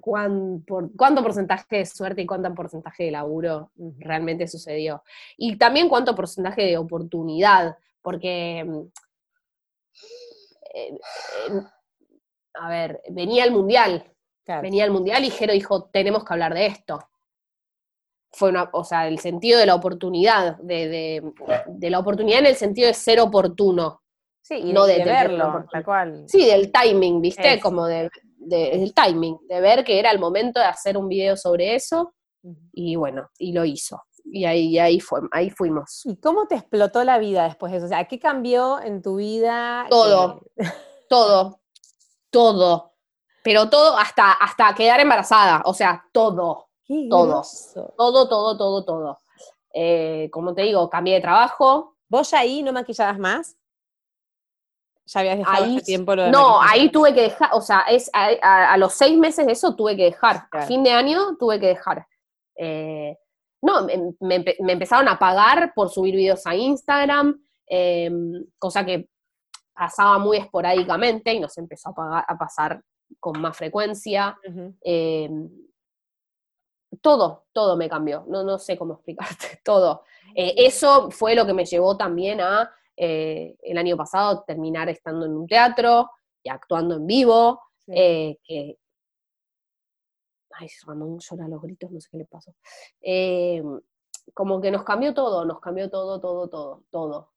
[0.00, 5.02] cuán- por- cuánto porcentaje de suerte y cuánto porcentaje de laburo realmente sucedió.
[5.36, 8.80] Y también cuánto porcentaje de oportunidad, porque, mm,
[10.74, 11.62] eh, eh,
[12.54, 14.04] a ver, venía el mundial,
[14.44, 14.62] Claro.
[14.62, 16.98] venía el mundial y Jero dijo, tenemos que hablar de esto.
[18.32, 21.32] Fue una, o sea, el sentido de la oportunidad, de, de-
[21.66, 24.02] de la oportunidad en el sentido de ser oportuno.
[24.42, 26.24] Sí, y no de, de verlo, tal cual.
[26.26, 27.60] Sí, del timing, ¿viste?
[27.60, 31.36] Como de, de- del timing, de ver que era el momento de hacer un video
[31.36, 32.14] sobre eso,
[32.72, 34.02] y bueno, y lo hizo.
[34.30, 36.02] Y ahí, y ahí, fue, ahí fuimos.
[36.04, 37.86] ¿Y cómo te explotó la vida después de eso?
[37.86, 39.86] O sea, ¿qué cambió en tu vida?
[39.88, 40.40] Todo.
[40.56, 40.64] que-
[41.08, 41.60] Todo,
[42.30, 42.92] todo.
[43.42, 46.67] Pero todo hasta, hasta quedar embarazada, o sea, todo,
[47.10, 47.42] Todo.
[47.96, 49.18] todo, todo, todo, todo.
[49.74, 51.96] Eh, como te digo, cambié de trabajo.
[52.08, 53.56] ¿Vos ya ahí no maquillabas más?
[55.06, 56.74] ¿Ya habías dejado Ahí, hace tiempo lo de no, maquillar?
[56.74, 59.74] ahí tuve que dejar, o sea, es, a, a- a los seis meses de eso
[59.74, 60.48] tuve que dejar.
[60.52, 62.06] A fin de año tuve que dejar.
[62.56, 63.16] Eh,
[63.62, 63.86] no,
[64.20, 69.08] me, empezaron a pagar por subir videos a Instagram, em, cosa que
[69.74, 72.82] pasaba muy esporádicamente y nos empezó a, a pasar
[73.18, 74.36] con más frecuencia.
[74.82, 75.48] Em,
[77.00, 78.24] todo, todo me cambió.
[78.28, 80.04] No, no sé cómo explicarte, todo.
[80.34, 85.26] Eh, eso fue lo que me llevó también a eh, el año pasado terminar estando
[85.26, 86.10] en un teatro
[86.42, 87.60] y actuando en vivo.
[87.86, 88.78] Eh, que...
[90.52, 92.52] Ay, Ramón llora los gritos, no sé qué le pasó.
[94.34, 97.32] como que nos cambió todo, nos cambió todo, todo, todo, todo.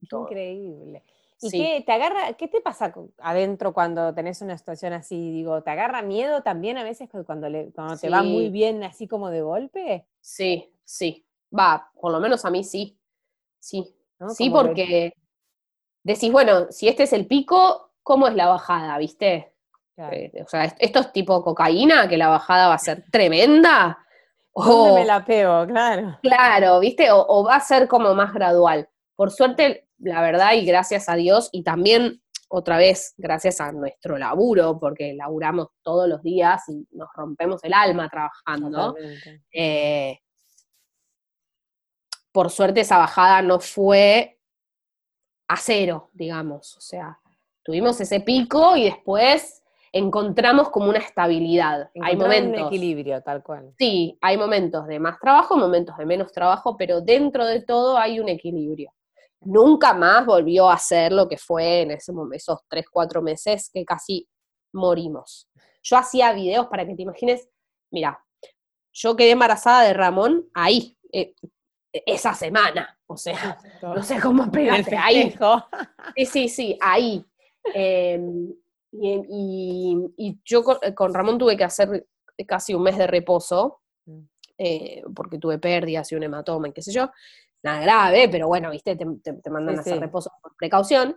[0.00, 1.04] Increíble.
[1.44, 5.30] ¿Y qué te agarra, qué te pasa adentro cuando tenés una situación así?
[5.30, 9.06] Digo, ¿te agarra miedo también a veces cuando, le, cuando te va muy bien así
[9.06, 10.06] como de golpe?
[10.20, 11.26] Sí, sí.
[11.56, 12.98] Va, por lo menos a mí sí.
[13.58, 13.94] Sí.
[14.30, 15.12] Sí, porque
[16.02, 18.96] decís, bueno, si este es el pico, ¿cómo es la bajada?
[18.98, 19.52] ¿Viste?
[19.96, 23.98] Eh, o sea, esto es tipo cocaína, que la bajada va a ser tremenda.
[24.52, 26.18] O me la pego, claro.
[26.22, 27.08] Claro, ¿viste?
[27.10, 28.88] o va a ser como más gradual.
[29.16, 34.18] Por suerte, la verdad, y gracias a Dios, y también otra vez gracias a nuestro
[34.18, 38.94] laburo, porque laburamos todos los días y nos rompemos el alma trabajando.
[39.52, 40.18] Eh,
[42.32, 44.38] por suerte esa bajada no fue
[45.48, 46.76] a cero, digamos.
[46.76, 47.18] O sea,
[47.62, 51.90] tuvimos ese pico y después encontramos como una estabilidad.
[52.02, 52.62] hay momentos.
[52.62, 53.72] Un equilibrio, tal cual.
[53.78, 58.18] Sí, hay momentos de más trabajo, momentos de menos trabajo, pero dentro de todo hay
[58.18, 58.92] un equilibrio
[59.44, 63.84] nunca más volvió a ser lo que fue en ese esos tres, cuatro meses que
[63.84, 64.28] casi
[64.72, 65.48] morimos.
[65.82, 67.48] Yo hacía videos para que te imagines,
[67.90, 68.24] mira,
[68.92, 71.34] yo quedé embarazada de Ramón ahí, eh,
[71.92, 75.34] esa semana, o sea, no sé cómo explicarte, ahí.
[76.16, 77.24] Sí, sí, sí, ahí.
[77.72, 78.52] Em,
[78.92, 82.06] y, yo con, Ramón tuve que hacer
[82.46, 84.20] casi un mes de reposo, mm.
[84.58, 87.10] eh, porque tuve pérdidas y un hematoma y qué sé yo
[87.64, 91.16] nada grave, pero bueno, viste, te, mandan a hacer reposo por precaución.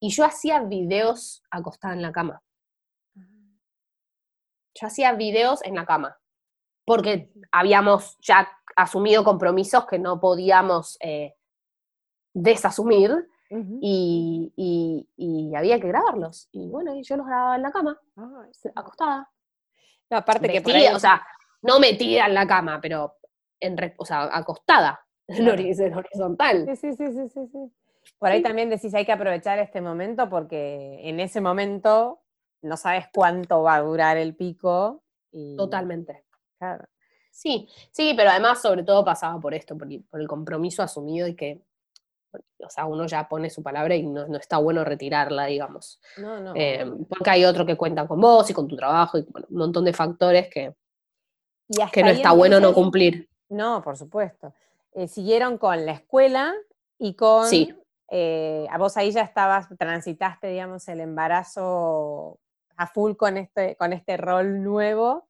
[0.00, 2.42] Y yo hacía videos acostada en la cama.
[4.74, 6.18] Yo hacía videos en la cama,
[6.84, 11.36] porque habíamos ya asumido compromisos que no podíamos eh,
[12.34, 13.28] desasumir
[13.80, 15.06] y,
[15.56, 16.48] había que grabarlos.
[16.50, 18.00] Y bueno, yo los grababa en la cama,
[18.74, 19.30] acostada.
[20.10, 21.24] aparte que o sea,
[21.62, 23.16] no metida en la cama, pero
[23.60, 25.04] en, o sea, acostada.
[25.28, 26.66] en horizontal.
[26.66, 27.72] Sí, sí, sí, sí, sí.
[28.18, 32.20] Por ahí también decís, hay que aprovechar este momento porque en ese momento
[32.62, 35.02] no sabes cuánto va a durar el pico.
[35.56, 36.24] Totalmente.
[36.58, 36.84] Claro.
[37.30, 41.64] Sí, sí, pero además sobre todo pasaba por esto, por, el compromiso asumido y que,
[42.32, 46.00] o sea, uno ya pone su palabra y no, está bueno retirarla, digamos.
[46.16, 46.52] No, no.
[46.54, 49.84] Eh, porque hay otro que cuenta con vos y con tu trabajo y un montón
[49.84, 50.74] de factores que,
[51.92, 53.28] que no está bueno no cumplir.
[53.48, 54.54] No, por supuesto.
[54.94, 56.54] Eh, siguieron con la escuela
[56.98, 57.48] y con...
[57.48, 57.74] Sí.
[58.10, 62.38] Eh, a vos ahí ya estabas, transitaste, digamos, el embarazo
[62.76, 65.28] a full con este, con este rol nuevo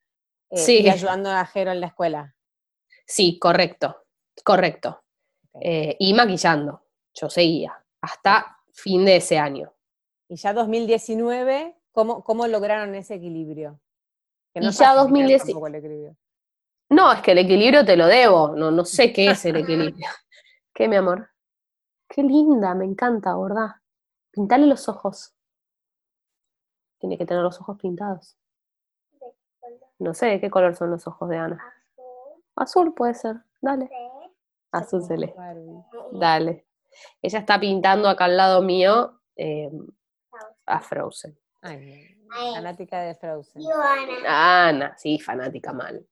[0.50, 2.34] eh, y ayudando a Jero en la escuela.
[3.06, 4.04] Sí, correcto,
[4.44, 5.02] correcto.
[5.60, 9.72] y maquillando, yo seguía, hasta fin de ese año.
[10.28, 13.80] Y ya 2019, ¿cómo, cómo lograron ese equilibrio?
[14.52, 16.16] Que no y ya 2019...
[16.90, 18.54] No, es que el equilibrio te lo debo.
[18.54, 20.06] No, no sé qué es el equilibrio.
[20.74, 21.30] ¿Qué, mi amor?
[22.08, 23.70] Qué linda, me encanta, ¿verdad?
[24.30, 25.34] Pintale los ojos.
[26.98, 28.36] Tiene que tener los ojos pintados.
[29.98, 31.74] No sé qué color son los ojos de Ana.
[32.56, 32.94] Azul.
[32.94, 33.36] puede ser.
[33.60, 33.90] Dale.
[34.72, 35.38] Azul celeste.
[36.12, 36.66] Dale.
[37.22, 39.70] Ella está pintando acá al lado mío eh,
[40.66, 41.38] a Frozen.
[42.54, 43.62] fanática de Frozen.
[44.26, 46.06] Ana, sí, fanática mal.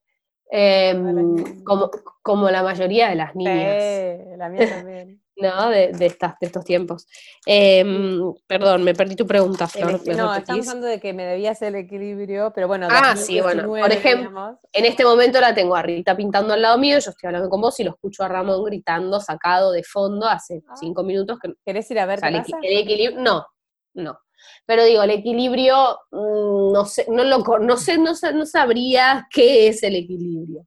[0.54, 4.36] Em, como, como la mayoría de las niñas.
[4.36, 5.18] la mía también.
[5.36, 5.70] ¿No?
[5.70, 7.08] De, de, estas, de estos tiempos.
[7.46, 9.92] Em, perdón, me perdí tu pregunta, Flor.
[10.14, 12.86] no, estamos hablando de que me debía hacer el equilibrio, pero bueno.
[12.90, 13.66] Ah, sí, bueno.
[13.66, 17.28] Por ejemplo, en este momento la tengo a Rita pintando al lado mío, yo estoy
[17.28, 20.76] hablando con vos y lo escucho a Ramón gritando, sacado de fondo hace ah.
[20.76, 21.38] cinco minutos.
[21.40, 22.58] Que, ¿Querés ir a ver qué pasa?
[22.62, 23.46] el equilibrio, no,
[23.94, 24.18] no.
[24.66, 29.68] Pero digo, el equilibrio, mm, no sé, no, lo, no, sé, no, no sabría qué
[29.68, 30.66] es el equilibrio.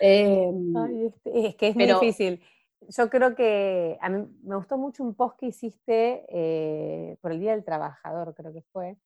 [0.00, 0.72] Em,
[1.24, 2.40] es que es muy difícil.
[2.88, 7.40] Yo creo que a mí me gustó mucho un post que hiciste eh, por el
[7.40, 8.96] Día del Trabajador, creo que fue,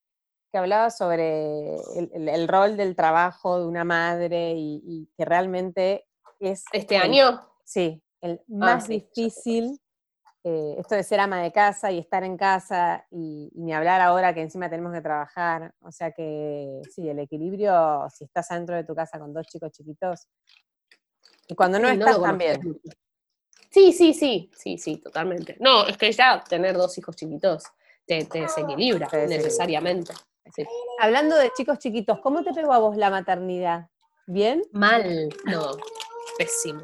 [0.53, 1.77] que hablaba sobre
[2.14, 6.07] el, rol del trabajo de una madre y, que realmente
[6.38, 6.64] es...
[6.72, 7.40] ¿Este año?
[7.64, 9.81] Sí, el ah, más difícil
[10.44, 14.35] eh, esto de ser ama de casa y estar en casa y, ni hablar ahora
[14.35, 15.72] que encima tenemos que trabajar.
[15.81, 19.70] O sea que sí, el equilibrio, si estás dentro de tu casa con dos chicos
[19.72, 20.28] chiquitos,
[21.46, 22.81] Y cuando no Sí, estás también.
[23.70, 25.57] Sí, sí, sí, sí, sí, totalmente.
[25.61, 27.64] No, es que ya tener dos hijos chiquitos
[28.07, 29.44] te, te desequilibra Te desequilibra.
[29.44, 30.12] necesariamente.
[30.55, 30.64] Sí.
[31.00, 33.88] Hablando de chicos chiquitos, ¿cómo te pegó a vos la maternidad?
[34.26, 34.62] ¿Bien?
[34.72, 35.72] Mal, no,
[36.37, 36.83] pésimo,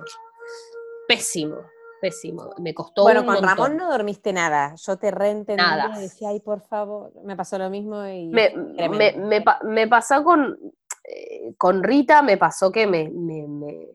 [1.06, 1.58] pésimo,
[2.00, 2.50] pésimo.
[2.58, 3.48] Me costó Bueno, un con montón.
[3.56, 4.74] Ramón no dormiste nada.
[4.76, 5.92] Yo te reentendí Nada.
[5.98, 8.52] y decía, ay, por favor, me pasó lo mismo y me,
[8.88, 10.58] me, me me pasó con,
[11.04, 13.88] eh, con Rita, me pasó que me, me, me-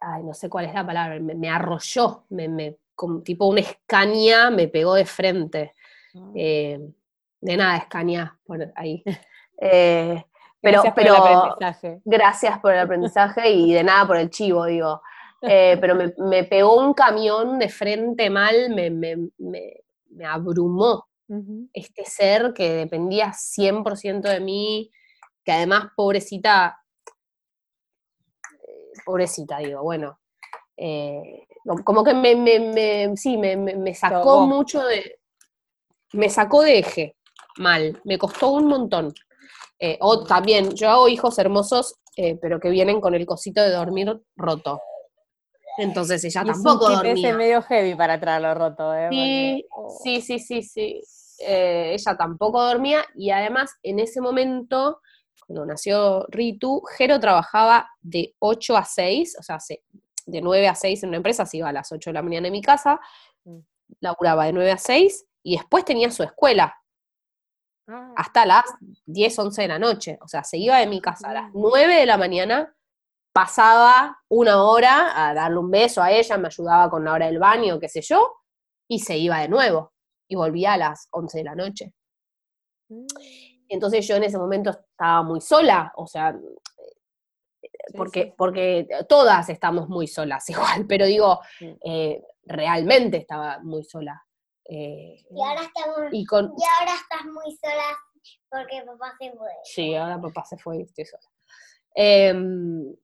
[0.00, 4.50] Ay, no sé cuál es la palabra, me, arrolló, me, me, como tipo una escaña
[4.50, 5.74] me pegó de frente.
[6.14, 6.30] Ah.
[6.34, 6.80] eh,
[7.40, 9.02] de nada, escaña, por ahí.
[9.64, 10.24] Eh,
[10.60, 12.00] pero, Gracias por el pero aprendizaje.
[12.04, 15.00] gracias por el aprendizaje y de nada por el chivo, digo.
[15.42, 21.06] Eh, pero me, me pegó un camión de frente mal, me, me, me, me abrumó
[21.72, 24.90] este ser que dependía 100% de mí,
[25.44, 26.78] que además, pobrecita,
[28.68, 30.18] eh, pobrecita, digo, bueno,
[30.76, 31.46] eh,
[31.84, 35.16] como- que me, me- me- sí, me, me- sacó mucho de,
[36.12, 37.16] me sacó de eje,
[37.58, 39.12] mal, me costó un montón.
[39.78, 43.70] Eh, o también, yo hago hijos hermosos, eh, pero que vienen con el cosito de
[43.70, 44.80] dormir roto.
[45.78, 47.34] Entonces ella Y es un tampoco dormía.
[47.36, 49.08] medio heavy para traerlo roto, ¿eh?
[49.10, 50.00] Sí, Porque- oh.
[50.02, 51.00] sí, sí, sí, sí.
[51.38, 55.00] Eh, ella tampoco dormía y además en ese momento,
[55.46, 59.82] cuando nació Ritu, Jero trabajaba de 8 a 6, o sea, se-
[60.26, 62.46] de 9 a 6 en una empresa, se iba a las 8 de la mañana
[62.46, 63.00] en mi casa,
[63.44, 63.58] Mm.
[64.00, 66.76] laburaba de 9 a 6 y después tenía su escuela
[67.88, 68.62] Ah, hasta las
[69.06, 70.16] 10, 11 de la noche.
[70.22, 71.60] O sea, se iba de mi casa a las bien.
[71.62, 72.72] 9 de la mañana,
[73.32, 77.38] pasaba una hora a darle un beso a ella, me ayudaba con la hora del
[77.38, 78.40] baño, qué sé yo,
[78.88, 79.92] y se iba de nuevo.
[80.28, 81.94] Y volvía a las 11 de la noche.
[82.88, 83.06] mm,
[83.68, 88.34] Entonces yo en ese momento estaba muy sola, o sea, sí, porque, sí.
[88.36, 91.76] porque todas estamos muy solas igual, pero digo, Sí.
[91.84, 94.22] eh, realmente estaba muy sola.
[94.64, 97.98] Eh, Y ahora estamos, y con, y ahora estás muy sola
[98.50, 99.50] porque papá se fue.
[99.64, 101.24] Sí, ahora papá se fue y estoy sola.
[101.94, 102.94] Em,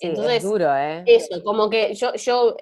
[0.00, 1.02] Sí, entonces, es duro, ¿eh?
[1.06, 2.56] eso, como que yo, yo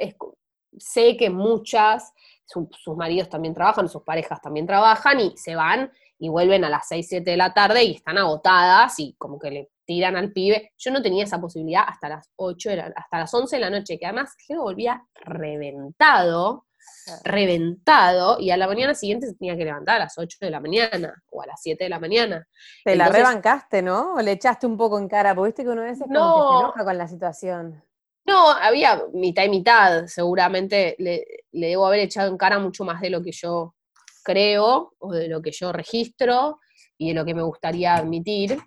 [0.78, 2.12] sé que muchas,
[2.44, 6.70] su- sus maridos también trabajan, sus parejas también trabajan y se van y vuelven a
[6.70, 10.32] las 6, 7 de la tarde y están agotadas y como que le tiran al
[10.32, 10.72] pibe.
[10.76, 13.70] Yo no tenía esa posibilidad hasta las 8, de la- hasta las 11 de la
[13.70, 16.66] noche, que además yo volvía reventado,
[17.04, 17.20] Claro.
[17.24, 20.60] reventado, y a la mañana siguiente se tenía que levantar a las 8 de la
[20.60, 22.46] mañana o a las 7 de la mañana.
[22.84, 24.14] Te la entonces- rebancaste, ¿no?
[24.14, 25.34] ¿O le echaste un poco en cara?
[25.34, 26.52] Porque viste que uno a veces como que No.
[26.58, 27.84] se enoja con la situación.
[28.26, 33.00] No, había mitad y mitad, seguramente le, le debo haber echado en cara mucho más
[33.00, 33.74] de lo que yo
[34.22, 36.58] creo o de lo que yo registro
[36.98, 38.58] y de lo que me gustaría admitir.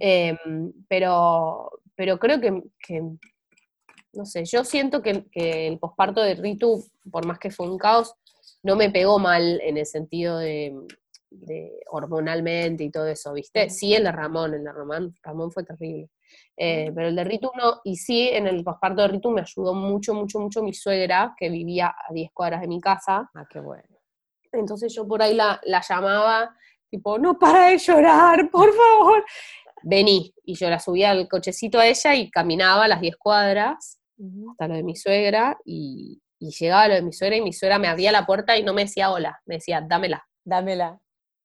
[0.00, 3.02] Em, pero, pero creo que, que,
[4.16, 7.78] no sé, yo siento que, que el posparto de Ritu, por más que fue un
[7.78, 8.14] caos,
[8.62, 10.74] no me pegó mal en el sentido de,
[11.30, 13.70] de hormonalmente y todo eso, ¿viste?
[13.70, 16.10] Sí, el de Ramón, el de Ramón, Ramón fue terrible.
[16.56, 19.74] Eh, pero el de Ritu no, y sí, en el posparto de Ritu me ayudó
[19.74, 23.30] mucho, mucho, mucho mi suegra, que vivía a 10 cuadras de mi casa.
[23.34, 23.84] Ah, qué bueno.
[24.52, 26.56] Entonces yo por ahí la, la llamaba,
[26.88, 29.24] tipo, no para de llorar, por favor.
[29.82, 30.32] Vení.
[30.44, 33.98] Y yo la subía al cochecito a ella y caminaba las 10 cuadras
[34.50, 37.78] Hasta lo de mi suegra y, y llegaba lo de mi suegra y mi suegra
[37.78, 41.00] me abría la puerta y no me decía hola, me decía, dámela, Dámela.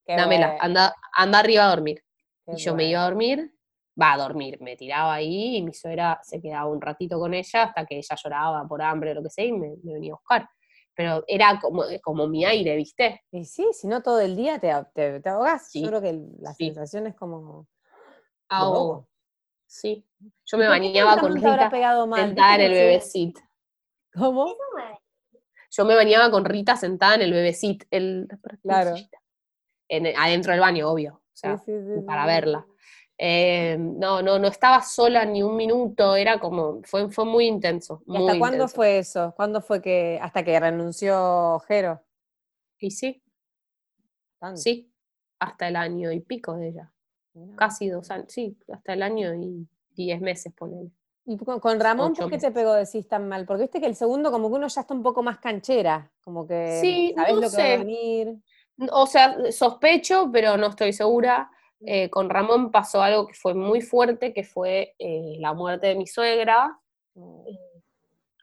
[0.06, 2.04] Qué dámela, bueno, anda, anda arriba a dormir.
[2.46, 3.52] qué Y yo me iba a dormir,
[4.00, 7.64] va a dormir, me tiraba ahí y mi suegra se quedaba un ratito con ella
[7.64, 10.16] hasta que ella lloraba por hambre o lo que sea y me, me venía a
[10.18, 10.50] buscar.
[10.94, 13.22] Pero era como, como mi aire, ¿viste?
[13.32, 15.70] Y sí, si no todo el día te, te, te ahogás.
[15.72, 16.66] Sí, Yo creo que la sí.
[16.66, 17.68] sensación es como...
[18.50, 19.08] Ahogo.
[19.66, 20.06] Sí.
[20.46, 22.20] Yo me ¿Y por qué bañaba con Rita pegado mal?
[22.20, 22.84] ¿Qué sentada en el hacía?
[22.86, 23.40] bebecit.
[24.14, 24.56] ¿Cómo?
[25.72, 28.28] Yo me bañaba con Rita sentada en el bebecit, el,
[28.62, 28.94] Claro.
[29.88, 31.14] en, adentro del baño, obvio.
[31.16, 32.28] O sea, Sí, sí, sí, para sí.
[32.28, 32.66] verla.
[33.18, 38.02] Eh, no, no, no estaba sola ni un minuto, era como, fue, fue muy intenso.
[38.08, 38.76] ¿Y hasta muy cuándo intenso.
[38.76, 39.34] fue eso?
[39.36, 42.04] ¿Cuándo fue que, hasta que renunció Jero?
[42.80, 43.24] Y sí,
[44.40, 44.58] Tanto.
[44.60, 44.92] sí,
[45.40, 46.92] hasta el año y pico de ella.
[47.56, 50.92] Casi dos años, sí, hasta el año y diez meses, ponele.
[51.26, 53.46] ¿Y con, con Ramón por qué te pegó decís tan mal?
[53.46, 56.48] Porque viste que el segundo como que uno ya está un poco más canchera, como
[56.48, 58.38] que Sí, sabes no lo que va a venir.
[58.92, 61.52] O sea, sospecho, pero no estoy segura.
[61.80, 61.86] Mm.
[61.88, 65.96] Eh, con Ramón pasó algo que fue muy fuerte, que fue eh, la muerte de
[65.96, 66.80] mi suegra.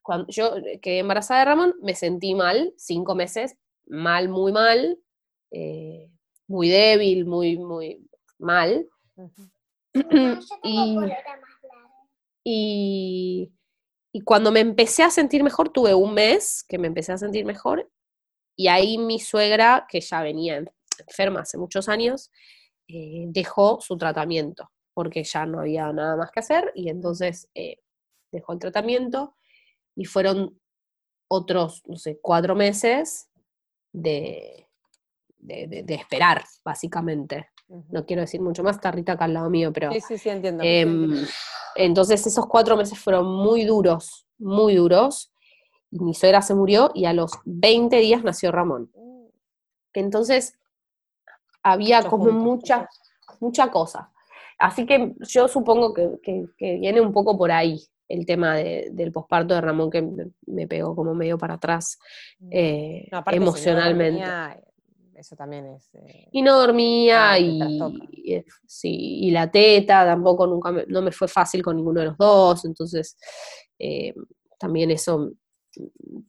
[0.02, 4.98] Cuando yo quedé embarazada de Ramón, me sentí mal, cinco meses, mal, muy mal,
[5.50, 6.10] eh,
[6.46, 8.88] muy débil, muy, muy mal.
[10.64, 10.98] Y-.
[12.44, 13.52] Y,
[14.12, 17.44] y cuando me empecé a sentir mejor, tuve un mes que me empecé a sentir
[17.44, 17.90] mejor.
[18.56, 20.64] Y ahí mi suegra, que ya venía
[21.06, 22.30] enferma hace muchos años,
[22.88, 27.76] eh, dejó su tratamiento, porque ya no había nada más que hacer, y entonces eh,
[28.32, 29.36] dejó el tratamiento,
[29.94, 30.58] y fueron
[31.28, 33.28] otros, no sé, cuatro meses
[33.92, 34.68] de,
[35.36, 37.50] de, de, esperar, básicamente.
[37.68, 39.92] No quiero decir mucho más, está Rita acá al lado mío, pero...
[39.92, 40.62] Sí, sí, sí, entiendo.
[40.64, 41.12] Em,
[41.76, 45.32] entonces esos cuatro meses fueron muy duros, muy duros.
[45.90, 48.90] Y mi suegra se murió y a los 20 días nació Ramón.
[49.94, 50.58] Entonces
[51.62, 52.44] había Mucho como junto.
[52.44, 52.88] mucha,
[53.40, 54.10] mucha cosa.
[54.58, 58.88] Así que yo supongo que, que- que viene un poco por ahí el tema de-
[58.92, 61.98] del posparto de Ramón que me, me pegó como medio para atrás
[62.50, 64.24] eh, No, si no emocionalmente.
[65.18, 65.88] Eso también es.
[65.94, 71.12] eh, Y no dormía Ah, y, sí, y la teta tampoco nunca me, no me
[71.12, 73.16] fue fácil con ninguno de los dos, entonces
[73.78, 74.14] eh,
[74.58, 75.32] también eso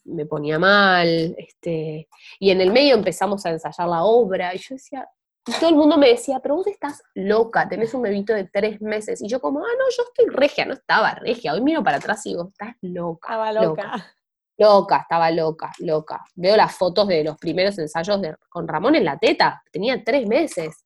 [0.06, 1.36] me ponía mal.
[1.38, 2.08] Este,
[2.40, 5.08] y en el medio empezamos a ensayar la obra y yo decía,
[5.48, 8.82] y todo el mundo me decía, pero vos estás loca, tenés un bebito de tres
[8.82, 9.22] meses.
[9.22, 11.54] Y yo como, ah, no, yo estoy regia, no estaba regia.
[11.54, 13.28] Hoy miro para atrás y digo, estás loca.
[13.30, 13.84] Estaba loca.
[13.84, 14.16] Loca,
[14.60, 16.24] estaba loca, loca.
[16.36, 20.28] Veo las fotos de los primeros ensayos de, con Ramón en la teta, tenía tres
[20.28, 20.84] meses.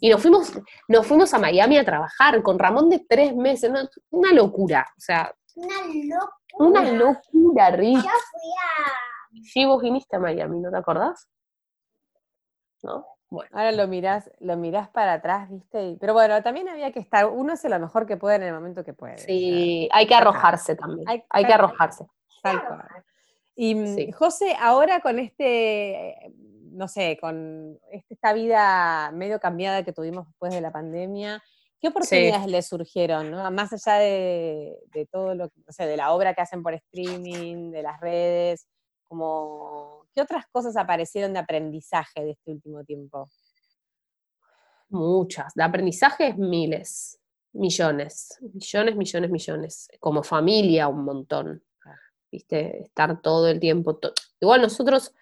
[0.00, 0.52] Y nos fuimos,
[0.86, 3.72] nos fuimos a Miami a trabajar con Ramón de tres meses,
[4.10, 6.80] una locura, o sea, Una locura.
[6.82, 7.96] una locura, Rick.
[7.96, 9.42] Yo fui a...
[9.44, 11.26] Sí, vos viniste a Miami, ¿no te acordás?
[12.82, 13.06] ¿No?
[13.28, 15.96] Bueno, Ahora lo mirás, lo mirás para atrás, ¿viste?
[15.98, 18.84] Pero bueno, también había que estar, uno hace lo mejor que puede en el momento
[18.84, 19.18] que puede.
[19.18, 22.06] sí, hay que arrojarse también, Hay- hay, que hay- arrojarse.
[22.42, 23.04] Tal cual.
[23.54, 24.12] Y mm, Sí.
[24.12, 26.32] José, ahora con este, eh,
[26.72, 31.42] no sé, con este- esta vida medio cambiada que tuvimos después de la pandemia,
[31.80, 33.50] ¿qué oportunidades le surgieron, no?
[33.50, 37.82] Más allá de, de todo lo que, de la obra que hacen por streaming, de
[37.82, 38.68] las redes,
[39.04, 43.28] como, ¿qué otras cosas aparecieron de aprendizaje de este último tiempo?
[44.88, 47.18] Muchas, de aprendizaje miles,
[47.52, 49.88] millones, millones, millones, millones.
[50.00, 51.62] Como familia un montón.
[52.32, 52.82] ¿Viste?
[52.82, 53.94] Estar todo el tiempo.
[53.96, 55.12] to- Igual nosotros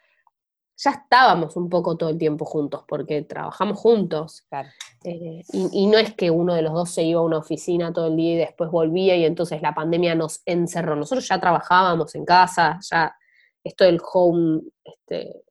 [0.82, 4.46] ya estábamos un poco todo el tiempo juntos, porque trabajamos juntos.
[4.48, 4.70] Claro.
[5.04, 7.92] eh, y, y no es que uno de los dos se iba a una oficina
[7.92, 10.96] todo el día y después volvía y entonces la pandemia nos encerró.
[10.96, 13.14] Nosotros ya trabajábamos en casa, ya
[13.62, 15.42] esto del home, este,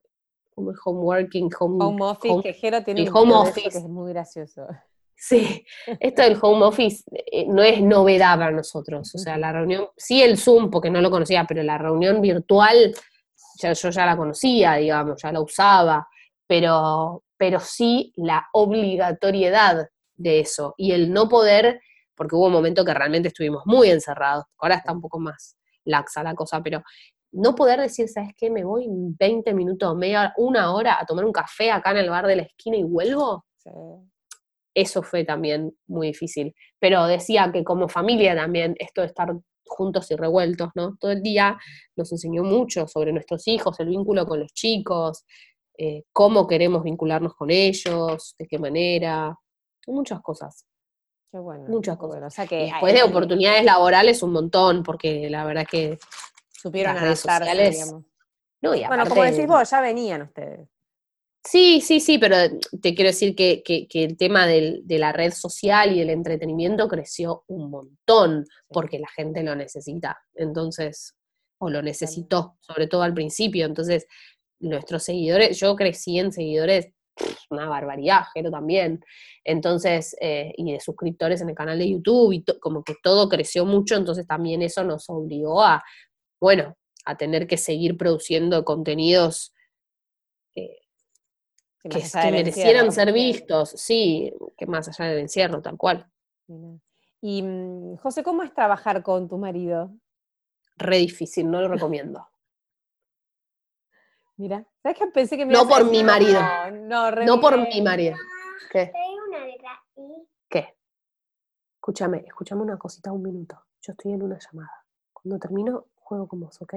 [0.56, 3.70] como el home working, home, Home office, home- que Jero tiene el un home office.
[3.70, 4.66] que es muy gracioso.
[5.22, 5.66] Sí,
[6.00, 9.14] esto del home office eh, no es novedad para nosotros.
[9.14, 12.96] O sea, la reunión, sí el Zoom, porque no lo conocía, pero la reunión virtual,
[13.62, 16.08] ya, yo ya la conocía, digamos, ya la usaba,
[16.48, 21.82] pero, pero sí la obligatoriedad de eso y el no poder,
[22.16, 26.24] porque hubo un momento que realmente estuvimos muy encerrados, ahora está un poco más laxa
[26.24, 26.82] la cosa, pero
[27.34, 28.50] no poder decir, ¿sabes qué?
[28.50, 32.10] Me voy 20 minutos, media hora, una hora a tomar un café acá en el
[32.10, 33.70] bar de la esquina y vuelvo Sí.
[34.82, 36.54] Eso fue también muy difícil.
[36.80, 39.34] Pero decía que como familia también, esto de estar
[39.66, 40.98] juntos y revueltos, ¿no?
[41.00, 41.58] Todo el día
[41.96, 45.26] nos enseñó mucho sobre nuestros hijos, el vínculo con los chicos,
[45.78, 49.38] eh, cómo queremos vincularnos con ellos, de qué manera,
[49.88, 50.66] muchas cosas.
[51.32, 51.66] Qué bueno.
[51.68, 52.16] Muchas cosas.
[52.16, 52.28] bueno.
[52.28, 56.00] O sea que después de oportunidades laborales un montón, porque la verdad que,
[56.52, 58.06] supieron las redes adaptarse, sociales, digamos.
[58.62, 60.68] no, y Bueno, como decís vos, ya venían ustedes.
[61.44, 62.36] Sí, sí, sí, pero
[62.82, 66.10] te quiero decir que, que- que el tema del- de la red social y el
[66.10, 70.20] entretenimiento creció un montón, porque la gente lo necesita.
[70.36, 71.16] Entonces,
[71.60, 73.66] o lo necesitó, sobre todo al principio.
[73.66, 74.06] Entonces,
[74.60, 76.90] nuestros seguidores, yo crecí en seguidores,
[77.50, 79.02] una barbaridad, Jero también.
[79.44, 83.66] Entonces, eh, y de suscriptores en el canal de YouTube, y como que todo creció
[83.66, 85.84] mucho, entonces también eso nos obligó a,
[86.42, 86.76] bueno,
[87.06, 89.54] a tener que seguir produciendo contenidos
[91.82, 92.92] que merecieran encierro.
[92.92, 96.10] ser vistos, sí, que más allá del encierro, tal cual.
[97.22, 99.92] Y mm, José, ¿cómo es trabajar con tu marido?
[100.78, 102.28] Re difícil, no lo recomiendo.
[104.38, 106.40] Mira, ¿sabes qué pensé que me No por mi marido.
[106.72, 108.16] No, no, No por mi marido.
[108.72, 108.92] ¿Qué?
[110.50, 110.78] ¿Qué?
[111.76, 113.66] Escúchame, escúchame una cosita un minuto.
[113.82, 114.86] Yo estoy en una llamada.
[115.12, 116.74] Cuando termino, juego con vos, ¿ok?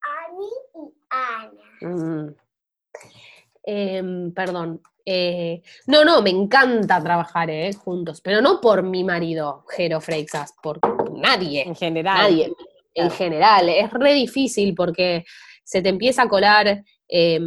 [0.00, 1.50] Ani y Ana.
[1.80, 2.36] Mm.
[3.66, 4.80] Em, perdón.
[5.06, 10.54] Eh, no, no, me encanta trabajar eh, juntos, pero no por mi marido, Jero Freixas,
[10.62, 10.78] por
[11.12, 11.62] nadie.
[11.66, 12.16] En general.
[12.16, 12.52] Nadie,
[12.94, 13.68] en general.
[13.68, 15.24] Es re difícil porque
[15.62, 17.40] se te empieza a colar eh,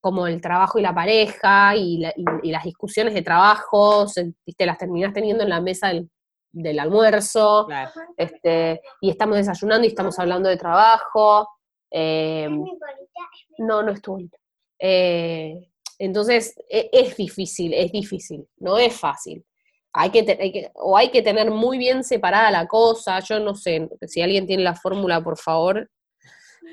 [0.00, 4.32] como el trabajo y la pareja y, la- y- y las discusiones de trabajo, se-
[4.44, 6.08] viste, las terminás teniendo en la mesa del,
[6.52, 7.66] del almuerzo,
[8.16, 11.48] este, y estamos desayunando y estamos hablando de trabajo.
[11.90, 12.48] Eh,
[13.58, 14.38] no, no es tu bolita.
[14.78, 15.68] Eh,
[15.98, 19.44] entonces, e, es, difícil, es difícil, no es fácil.
[19.92, 24.20] Hay que, o hay que tener muy bien separada la cosa, yo no sé, si
[24.20, 25.90] alguien tiene la fórmula, por favor,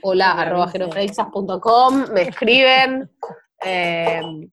[0.01, 3.09] hola, arroba me escriben.
[3.61, 4.51] Em,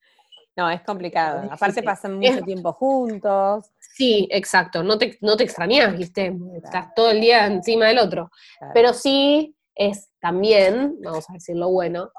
[0.57, 1.49] no, es complicado.
[1.51, 3.67] Aparte pasan mucho tiempo juntos.
[3.79, 4.83] Sí, exacto.
[4.83, 6.37] No te, no te extrañas, ¿viste?
[6.63, 8.31] Estás todo el día encima del otro.
[8.75, 12.11] Pero sí es también, vamos a decir lo bueno,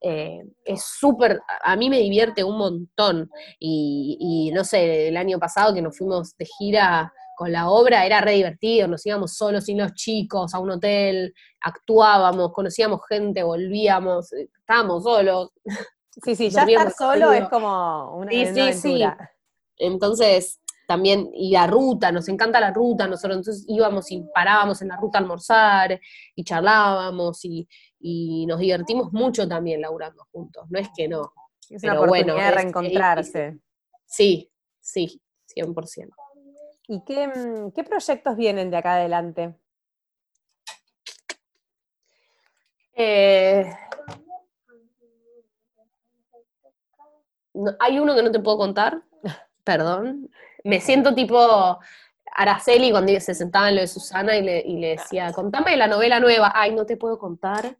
[0.00, 3.30] eh, es súper, a mí me divierte un montón.
[3.58, 8.20] Y, no sé, el año pasado que nos fuimos de gira con la obra era
[8.20, 14.32] re divertido, nos íbamos solos sin los chicos a un hotel, actuábamos, conocíamos gente, volvíamos,
[14.32, 15.50] eh, estábamos solos.
[16.24, 19.04] Sí, sí, ya estar solo es como una, sí, sí, Sí.
[19.76, 24.88] Entonces, también, y la ruta, nos encanta la ruta, nosotros entonces íbamos y parábamos en
[24.88, 26.00] la ruta a almorzar
[26.34, 27.68] y charlábamos y,
[28.00, 31.32] nos divertimos mucho también laburando juntos, no es que no.
[31.68, 33.58] Es una oportunidad bueno, de reencontrarse.
[34.06, 35.20] sí, sí,
[35.54, 36.08] 100%.
[36.88, 39.54] ¿Y qué, mm, qué proyectos vienen de acá adelante?
[42.94, 43.70] Eh,
[47.78, 49.02] hay uno que no te puedo contar,
[49.64, 50.30] perdón,
[50.64, 51.78] me siento tipo
[52.34, 56.52] Araceli cuando se sentaba en lo de Susana y le, decía, contame la novela nueva.
[56.54, 57.76] Ay, no te puedo contar.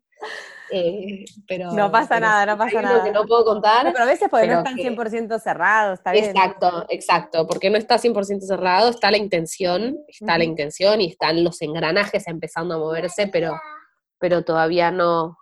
[0.70, 3.02] Eh, pero, no pasa nada, no pasa nada.
[3.02, 3.90] que no puedo contar.
[3.90, 6.26] pero a veces porque no están 100% cerrados, está bien.
[6.26, 11.42] Exacto, exacto, porque no está 100% cerrado, está la intención, está la intención y están
[11.42, 13.58] los engranajes empezando a moverse, pero,
[14.18, 15.38] pero todavía no,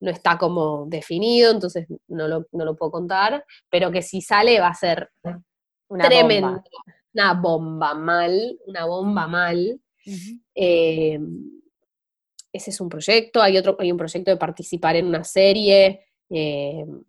[0.00, 4.60] no está como definido, entonces no lo, no lo puedo contar, pero que si sale
[4.60, 5.10] va a ser
[5.88, 6.62] una Tremendo.
[7.14, 9.80] Una bomba mal, una bomba mal.
[12.58, 13.40] Ese es un proyecto.
[13.40, 16.04] Hay otro, hay un proyecto de participar en una serie.
[16.30, 17.02] Em,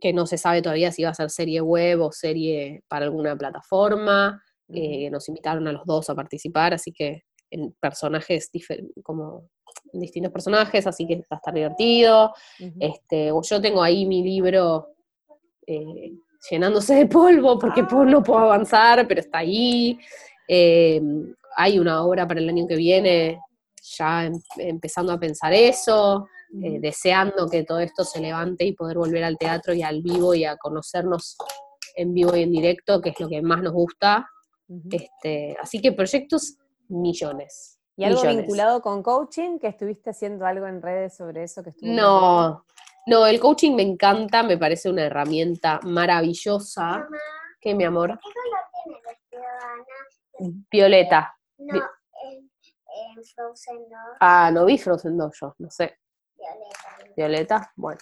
[0.00, 3.36] que no se sabe todavía si va a ser serie web o serie para alguna
[3.36, 4.42] plataforma.
[4.68, 8.50] Eh, nos invitaron a los dos a participar, así que en personajes
[9.02, 9.48] como
[9.92, 12.34] en distintos personajes, así que va a estar divertido.
[12.80, 14.88] este, yo tengo ahí mi libro
[15.66, 16.12] eh,
[16.50, 18.04] llenándose de polvo porque ah.
[18.04, 19.98] no puedo avanzar, pero está ahí.
[20.48, 21.00] Eh,
[21.56, 23.40] hay una obra para el año que viene,
[23.96, 26.28] ya em, empezando a pensar eso,
[26.62, 30.34] eh, deseando que todo esto se levante y poder volver al teatro y al vivo
[30.34, 31.36] y a conocernos
[31.94, 34.28] en vivo y en directo, que es lo que más nos gusta.
[34.90, 36.56] este, así que proyectos
[36.88, 37.78] millones.
[37.96, 39.58] ¿Y algo vinculado con coaching?
[39.58, 41.62] ¿Que estuviste haciendo algo en redes sobre eso?
[41.62, 42.66] que No,
[43.06, 47.08] no, el coaching me encanta, me parece una herramienta maravillosa.
[47.60, 48.18] ¿Qué, mi amor?
[48.22, 49.04] ¿Qué color
[50.40, 51.36] tiene Violeta.
[51.58, 51.82] No,
[53.16, 53.90] en, Frozen 2.
[54.20, 55.98] Ah, no vi Frozen 2 yo, no sé.
[56.36, 57.14] Violeta.
[57.16, 58.00] Violeta, bueno.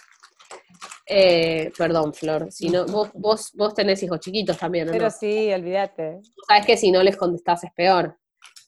[1.07, 4.91] Eh, perdón, Flor, si no, vos, vos, vos tenés hijos chiquitos también, ¿no?
[4.91, 6.21] Pero sí, olvídate.
[6.47, 8.17] Sabes que si no les contestás es peor.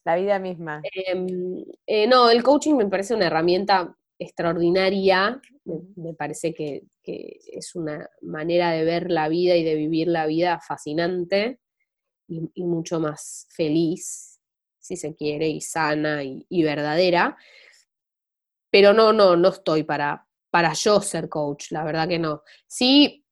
[0.05, 0.81] La vida misma.
[0.83, 5.41] Em, eh, no, el coaching me parece una herramienta extraordinaria,
[5.95, 10.59] me, parece que, es una manera de ver la vida y de vivir la vida
[10.59, 11.59] fascinante
[12.27, 14.36] y, mucho más feliz,
[14.87, 17.37] si se quiere, y sana y, verdadera.
[18.71, 22.43] Pero no, no, no estoy para, para yo ser coach, la verdad que no.
[22.67, 23.23] Sí,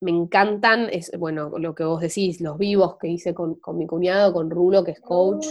[0.00, 4.32] me encantan, es, bueno, lo que vos decís, los vivos que hice con, mi cuñado,
[4.32, 5.46] con Rulo, que es coach.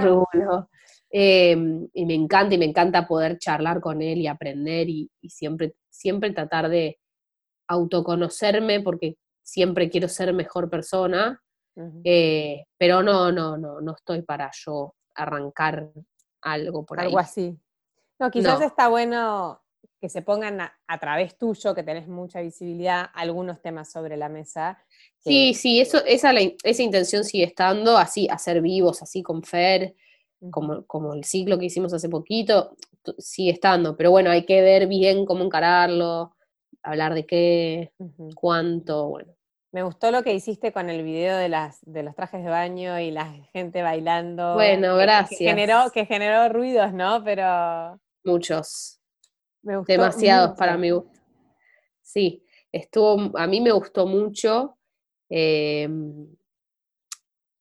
[0.00, 0.68] Rulo.
[1.10, 5.74] Em, y me encanta, y me encanta poder charlar con él y aprender y, siempre,
[5.90, 6.98] siempre tratar de
[7.68, 11.41] autoconocerme porque siempre quiero ser mejor persona.
[12.04, 15.90] Eh, pero no, no, no, no estoy para yo arrancar
[16.42, 17.06] algo por ahí.
[17.06, 17.58] Algo así.
[18.18, 19.62] No, quizás está bueno
[20.00, 24.84] que se pongan a, través tuyo, que tenés mucha visibilidad, algunos temas sobre la mesa.
[25.18, 26.32] Sí, sí, eso, esa,
[26.64, 29.94] esa intención sigue estando, así, hacer vivos, así con Fer,
[30.50, 32.76] como, como el ciclo que hicimos hace poquito,
[33.16, 36.34] sigue estando, pero bueno, hay que ver bien cómo encararlo,
[36.82, 37.92] hablar de qué,
[38.34, 39.32] cuánto, bueno.
[39.72, 43.00] Me gustó lo que hiciste con el video de, las, de los trajes de baño
[43.00, 44.54] y la gente bailando.
[44.54, 45.38] Bueno, gracias.
[45.38, 47.24] Que, generó, que generó ruidos, ¿no?
[47.24, 47.98] Pero...
[48.24, 49.00] Muchos.
[49.62, 51.10] Demasiados para mi gusto.
[52.02, 54.76] Sí, estuvo, a mí me gustó mucho.
[55.30, 56.28] Em,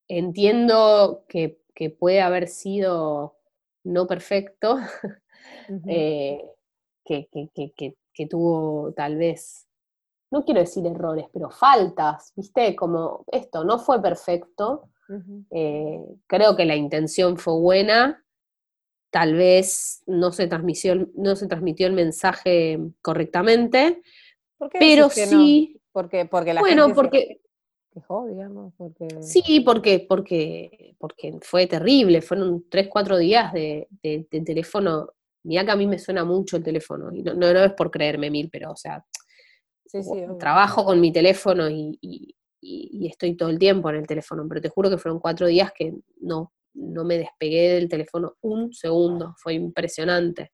[0.07, 3.37] entiendo que que puede haber sido
[3.83, 4.77] no perfecto,
[5.87, 6.39] eh,
[7.03, 9.67] que, que, tuvo tal vez,
[10.31, 12.75] no quiero decir errores, pero faltas, ¿viste?
[12.75, 14.89] Como esto, no fue perfecto,
[15.49, 18.23] Eh, creo que la intención fue buena,
[19.09, 24.01] tal vez no se transmitió, no se transmitió el mensaje correctamente,
[24.79, 25.77] pero sí...
[25.91, 27.41] Porque, porque la bueno, porque,
[27.93, 29.09] quejó, digamos, porque...
[29.21, 33.89] Sí, porque, porque, porque fue terrible, fueron tres, cuatro días de,
[34.45, 35.09] teléfono.
[35.43, 38.29] Mira que a mí me suena mucho el teléfono, y no, no, es por creerme
[38.31, 39.05] mil, pero o sea,
[40.39, 42.35] trabajo con mi teléfono y,
[43.07, 45.93] estoy todo el tiempo en el teléfono, pero te juro que fueron cuatro días que
[46.19, 50.53] no, no me despegué del teléfono un segundo, fue impresionante.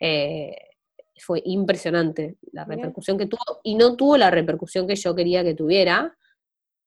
[0.00, 0.56] Eh,
[1.18, 5.54] fue impresionante la repercusión que tuvo, y no tuvo la repercusión que yo quería que
[5.54, 6.16] tuviera,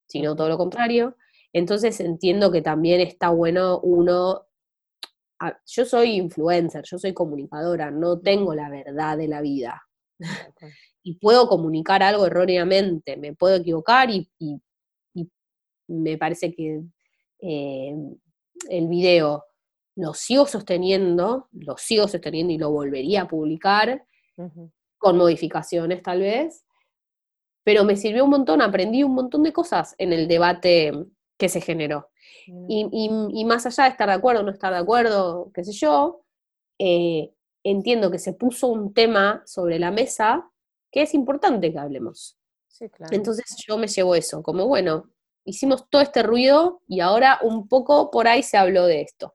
[0.06, 1.16] sino todo lo contrario.
[1.52, 4.46] Entonces entiendo que también está bueno uno,
[5.66, 9.82] yo soy influencer, yo soy comunicadora, no tengo la verdad de la vida.
[11.02, 14.28] Y puedo comunicar algo erróneamente, me puedo equivocar y,
[15.92, 16.82] me parece que
[17.40, 17.96] eh,
[18.68, 19.44] el video
[19.96, 24.04] lo sigo sosteniendo, lo sigo sosteniendo y lo volvería a publicar,
[24.98, 26.64] con modificaciones tal vez,
[27.64, 30.92] pero me sirvió un montón, aprendí un montón de cosas en el debate
[31.36, 32.10] que se generó.
[32.68, 36.22] Y, más allá de estar de acuerdo o no estar de acuerdo, qué sé yo,
[36.78, 37.32] eh,
[37.64, 40.50] entiendo que se puso un tema sobre la mesa
[40.90, 42.36] que es importante que hablemos.
[43.10, 45.10] Entonces yo me llevo eso, como bueno,
[45.44, 49.34] hicimos todo este ruido y ahora un poco por ahí se habló de esto.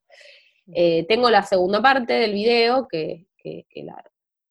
[0.74, 4.04] Eh, tengo la segunda parte del video que, que, que la,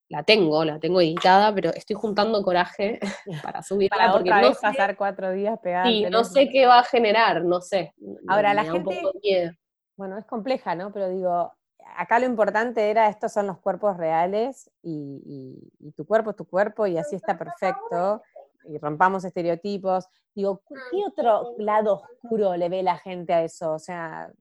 [0.09, 2.99] la tengo, la tengo editada, pero estoy juntando coraje
[3.43, 3.97] para subirla.
[3.97, 5.85] Para porque no pasar cuatro días pegada.
[5.85, 7.93] Sí, no sé qué va a generar, no sé.
[8.27, 9.57] Ahora, la gente.
[9.97, 10.91] Bueno, es compleja, ¿no?
[10.91, 11.53] Pero digo,
[11.97, 15.59] acá lo importante era: estos son los cuerpos reales y,
[15.95, 18.21] tu cuerpo es tu cuerpo y así está perfecto.
[18.65, 20.07] Y rompamos estereotipos.
[20.33, 23.73] Digo, ¿qué otro lado oscuro le ve la gente a eso?
[23.73, 24.31] O sea,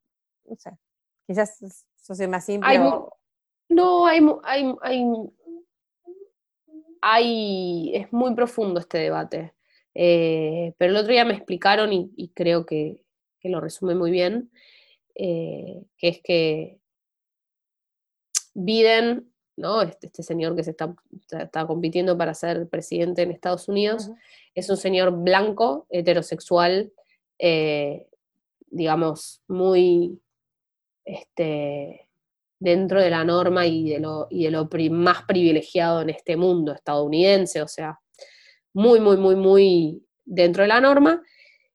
[0.47, 0.71] no sé.
[1.27, 2.81] Quizás eso sea más simple.
[3.69, 4.75] No, hay, hay,
[7.01, 9.55] hay es muy profundo este debate.
[9.95, 13.01] Eh, pero el otro día me explicaron, y, creo que,
[13.43, 14.51] lo resume muy bien,
[15.15, 16.81] eh, que es que
[18.55, 19.83] Biden, ¿no?
[19.83, 20.95] Este, este señor que se está,
[21.31, 24.11] está, compitiendo para ser presidente en Estados Unidos,
[24.55, 26.93] es un señor blanco, heterosexual,
[27.39, 28.09] eh,
[28.71, 30.21] digamos, muy
[31.05, 32.09] este,
[32.59, 36.73] dentro de la norma y de lo, y de lo más privilegiado en este mundo
[36.73, 38.01] estadounidense, o sea,
[38.73, 41.23] muy, muy, muy, muy dentro de la norma,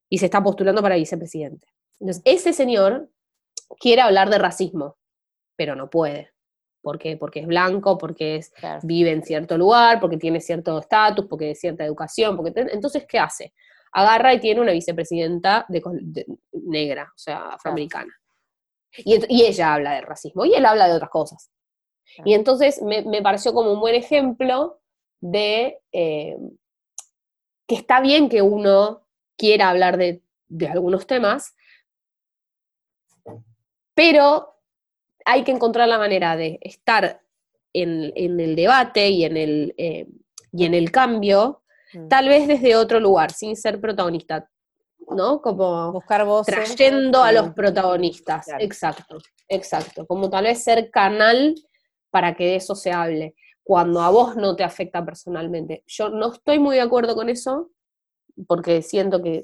[0.10, 1.68] y se está postulando para vicepresidente.
[2.00, 3.10] Entonces, ese señor
[3.80, 4.98] quiere hablar de racismo,
[5.56, 6.32] pero no puede.
[6.82, 7.18] ¿Por qué?
[7.18, 8.54] Porque es blanco, porque es,
[8.84, 12.38] vive en cierto lugar, porque tiene cierto estatus, porque es cierta educación.
[12.38, 13.54] Porque entonces, ¿qué hace?
[13.92, 18.14] Agarra y tiene una vicepresidenta de, negra, o sea, afroamericana.
[18.98, 21.52] Y, ella habla de racismo y él habla de otras cosas.
[22.26, 24.82] Y entonces me, pareció como un buen ejemplo
[25.22, 26.38] de eh,
[27.68, 29.06] que está bien que uno
[29.38, 30.24] quiera hablar de,
[30.68, 31.56] algunos temas,
[33.94, 34.59] pero
[35.26, 37.22] hay que encontrar la manera de estar
[37.74, 40.08] en, el debate y en el, eh,
[40.52, 41.64] y en el cambio,
[41.94, 42.08] mm.
[42.08, 44.50] tal vez desde otro lugar, sin ser protagonista.
[45.16, 45.42] ¿no?
[45.42, 46.54] Como buscar voces.
[46.54, 48.48] Trayendo a los protagonistas.
[48.60, 49.18] Exacto,
[49.48, 50.06] exacto.
[50.06, 51.56] Como tal vez ser canal
[52.12, 55.84] para que de eso se hable, cuando a vos no te afecta personalmente.
[55.88, 57.70] Yo no estoy muy de acuerdo con eso,
[58.48, 59.44] porque siento que,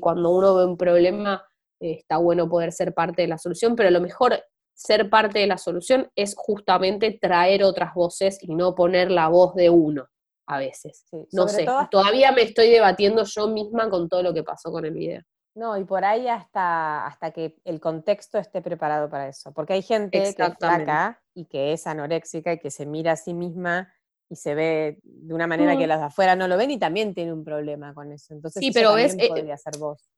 [0.00, 1.44] cuando uno ve un problema
[1.80, 4.40] eh, está bueno poder ser parte de la solución, pero lo mejor
[4.74, 9.54] ser parte de la solución es justamente traer otras voces y no poner la voz
[9.54, 10.08] de uno
[10.46, 11.06] a veces.
[11.32, 14.92] no sé, todavía me estoy debatiendo yo misma con todo lo que pasó con el
[14.92, 15.22] video.
[15.54, 19.52] No, y por ahí hasta, hasta que el contexto esté preparado para eso.
[19.52, 23.16] Porque hay gente que está acá y que es anoréxica y que se mira a
[23.16, 23.92] sí misma
[24.28, 25.88] y se ve de una manera que mm.
[25.88, 28.32] las de afuera no lo ven y también tiene un problema con eso.
[28.32, 30.08] Entonces, sí, pero ves, eh, podría ser vos.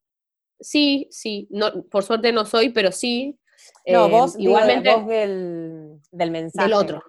[0.61, 3.39] Sí, sí, no, por suerte no soy, pero sí.
[3.87, 4.95] No, vos, eh, igualmente.
[4.95, 6.69] vos del, del mensaje.
[6.69, 7.03] Del otro.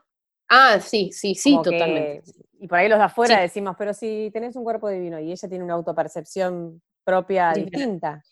[0.49, 2.23] Ah, sí, sí, sí, totalmente.
[2.59, 5.49] y por ahí los de afuera decimos, pero si tenés un cuerpo divino y ella
[5.49, 8.23] tiene una autopercepción propia distinta.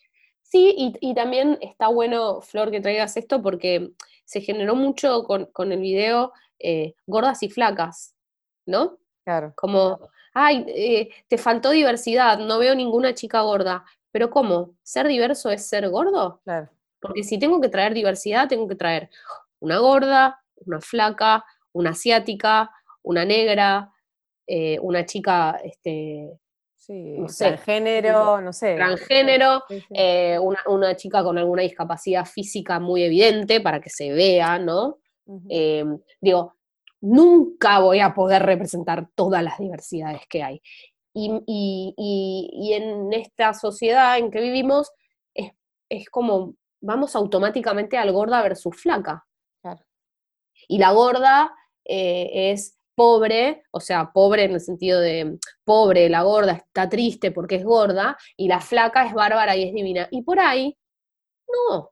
[0.43, 3.91] Sí, y, también está bueno, Flor, que traigas esto porque
[4.25, 8.15] se generó mucho con, el video eh, gordas y flacas,
[8.65, 8.97] ¿no?
[9.23, 9.53] Claro.
[9.55, 13.85] Como, ay, eh, te faltó diversidad, no veo ninguna chica gorda.
[14.11, 14.75] Pero ¿cómo?
[14.83, 16.41] ¿Ser diverso es ser gordo?
[16.43, 16.69] Claro.
[17.01, 19.09] Porque si tengo que traer diversidad, tengo que traer
[19.59, 21.43] una gorda, una flaca,
[21.73, 22.69] una asiática,
[23.01, 23.91] una negra,
[24.47, 26.37] eh, una chica este,
[26.75, 28.75] Sí, no sé, transgénero, no sé.
[28.75, 29.85] transgénero, Sí, sí.
[29.93, 34.97] eh, una, una chica con alguna discapacidad física muy evidente para que se vea, ¿no?
[35.47, 35.85] Eh,
[36.19, 36.55] digo,
[37.01, 40.61] nunca voy a poder representar todas las diversidades que hay.
[41.13, 44.91] Y, y- y- y en esta sociedad en que vivimos
[45.35, 45.51] es,
[45.89, 49.25] es como vamos automáticamente al gorda versus flaca.
[49.61, 49.83] Claro.
[50.67, 51.53] Y la gorda
[51.85, 57.31] eh, es pobre, o sea, pobre en el sentido de pobre, la gorda está triste
[57.31, 60.07] porque es gorda, y la flaca es bárbara y es divina.
[60.11, 60.77] Y por ahí,
[61.69, 61.91] no,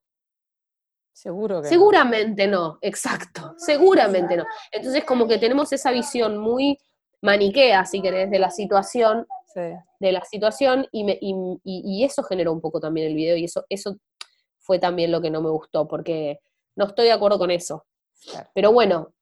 [1.14, 1.70] Seguro que no.
[1.70, 4.46] Seguramente no, exacto, seguramente no.
[4.72, 6.78] Entonces como que tenemos esa visión muy
[7.22, 9.62] maniquea, si querés, de la situación, Sí.
[10.00, 11.34] de la situación, y, me- y,
[11.64, 13.98] y- y eso generó un poco también el video, y eso, eso
[14.70, 16.42] fue también lo que no me gustó, porque
[16.76, 17.88] no estoy de acuerdo con eso.
[18.30, 18.48] Claro.
[18.54, 19.14] Pero bueno,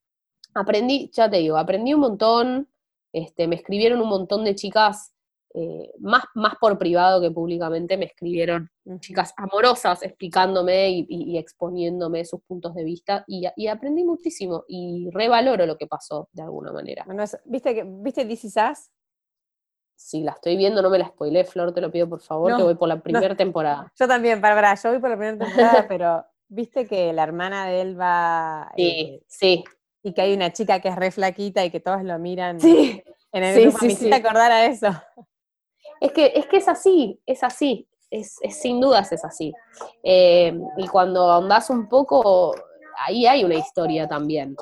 [0.54, 2.68] aprendí, ya te digo, aprendí un montón,
[3.14, 5.14] este, me escribieron un montón de chicas,
[5.54, 8.70] eh, más, más por privado que públicamente, me escribieron
[9.00, 14.66] chicas amorosas explicándome y, y- y exponiéndome sus puntos de vista y, y aprendí muchísimo
[14.68, 17.04] y revaloro lo que pasó de alguna manera.
[17.06, 18.90] Bueno, es- ¿Viste, que, ¿Viste This Is Us?
[19.98, 22.58] Si la estoy viendo, no me la spoilé, Flor, te lo pido por favor, No,
[22.58, 23.92] que voy por la primera temporada.
[24.00, 27.82] Yo también, para, yo voy por la primera temporada, pero viste que la hermana de
[27.82, 29.64] él va Sí, eh, sí,
[30.04, 33.04] y que hay una chica que es re flaquita y que todos lo miran sí.
[33.32, 33.80] en el sí, grupo.
[33.80, 34.14] sí, Me sí.
[34.14, 34.88] acordar a eso.
[36.00, 39.52] Es que, es que es así, es así, es, es sin dudas es así.
[40.04, 42.56] Eh, y cuando ahondás un poco,
[43.00, 44.56] ahí hay una historia también.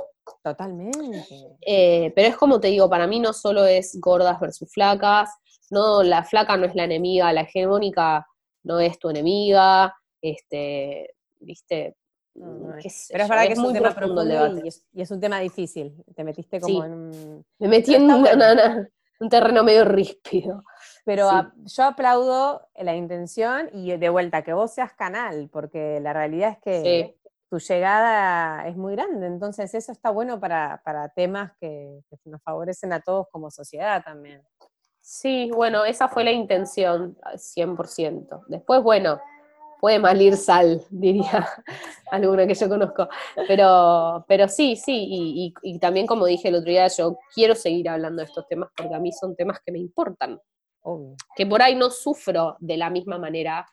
[0.44, 1.26] Totalmente.
[1.62, 5.30] Eh, pero es como te digo, para mí no solo es gordas versus flacas,
[5.72, 8.28] no, la flaca no es la enemiga, la hegemónica
[8.64, 11.96] no es tu enemiga, este, viste,
[12.36, 13.08] No, es.
[13.12, 14.62] Pero es verdad que es un muy tema profundo el debate.
[14.66, 16.04] y es, y es un tema difícil.
[16.16, 16.86] Te metiste como Sí.
[16.86, 17.46] en un...
[17.60, 18.52] Me metí en una- bueno.
[18.52, 18.90] una-
[19.22, 20.64] un terreno medio ríspido.
[21.06, 21.36] Pero Sí.
[21.36, 26.50] a- yo aplaudo la intención y de vuelta que vos seas canal, porque la realidad
[26.52, 27.25] es que Sí.
[27.56, 32.42] Tu llegada es muy grande, entonces eso está bueno para, para temas que, que nos
[32.44, 34.42] favorecen a todos como sociedad también.
[35.00, 38.44] Sí, bueno, esa fue la intención, al 100%.
[38.48, 39.22] Después, bueno,
[39.80, 41.48] puede malir sal, diría
[42.12, 43.08] alguna que yo conozco.
[43.48, 47.56] Pero, pero sí, sí, y, y- y también como dije el otro día, yo quiero
[47.56, 50.40] seguir hablando de estos temas porque a mí son temas que me importan.
[50.88, 51.16] Obvio.
[51.36, 53.66] que por ahí no sufro de la misma manera,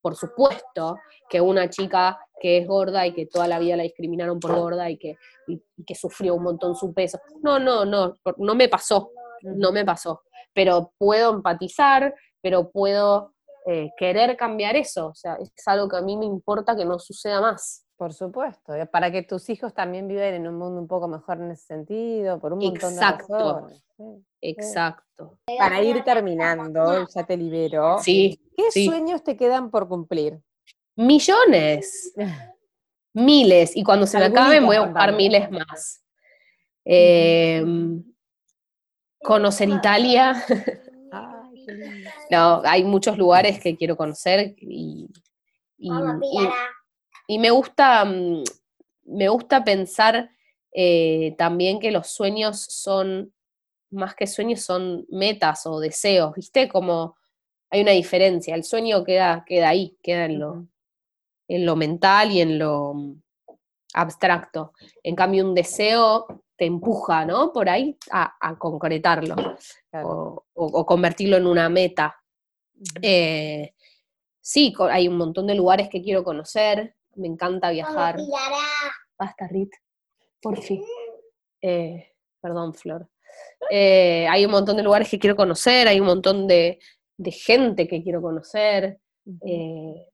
[0.00, 0.96] por supuesto,
[1.28, 4.88] que una chica que es gorda y que toda la vida la discriminaron por gorda
[4.90, 5.16] y que,
[5.46, 7.20] y- y que sufrió un montón su peso.
[7.42, 9.10] No, no, no, no me pasó,
[9.42, 10.22] no me pasó.
[10.54, 13.34] Pero puedo empatizar, pero puedo
[13.66, 15.08] eh, querer cambiar eso.
[15.08, 17.84] O sea, es algo que a mí me importa que no suceda más.
[17.96, 21.50] Por supuesto, para que tus hijos también vivan en un mundo un poco mejor en
[21.50, 23.36] ese sentido, por un montón Exacto.
[23.36, 23.84] de razones.
[23.98, 24.24] sí.
[24.40, 25.38] Exacto.
[25.58, 27.98] Para ir terminando, ya te libero.
[27.98, 28.86] Sí, ¿Qué sí.
[28.86, 30.40] sueños te quedan por cumplir?
[31.00, 32.12] Millones.
[33.14, 36.04] miles, y cuando se me acaben voy a buscar miles más.
[36.84, 37.64] Eh,
[39.22, 40.44] conocer Italia,
[41.66, 42.10] qué lindo.
[42.30, 45.08] no, hay muchos lugares que quiero conocer y,
[45.78, 48.44] y- me gusta, mm,
[49.04, 50.30] me gusta pensar
[50.72, 53.32] eh, también que los sueños son,
[53.90, 56.68] más que sueños, son metas o deseos, ¿viste?
[56.68, 57.16] Como
[57.70, 60.66] hay una diferencia, el sueño queda, queda ahí, queda en lo.
[61.54, 63.22] En lo mental y en lo mm,
[63.94, 64.72] abstracto.
[65.02, 66.26] En cambio, un deseo
[66.56, 67.52] te empuja, ¿no?
[67.52, 69.34] Por ahí a, a concretarlo
[69.90, 70.08] Claro.
[70.08, 72.16] o, o- o convertirlo en una meta.
[73.02, 73.74] Eh,
[74.40, 78.16] sí, hay un montón de lugares que quiero conocer, me encanta viajar.
[79.18, 79.72] Basta, Rit,
[80.40, 80.82] por fin.
[81.62, 83.08] Eh, perdón, Flor.
[83.70, 86.78] Eh, hay un montón de lugares que quiero conocer, hay un montón de,
[87.16, 88.98] de gente que quiero conocer.
[89.46, 90.06] Eh,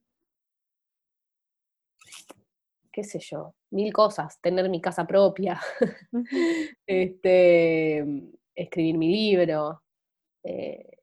[2.97, 5.61] qué sé yo, mil cosas, tener mi casa propia,
[6.87, 7.99] este,
[8.55, 9.83] escribir mi libro,
[10.43, 10.99] eh,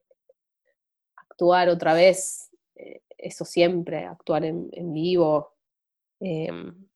[1.16, 5.54] actuar otra vez, eh, eso siempre, actuar en, en vivo.
[6.20, 6.88] em,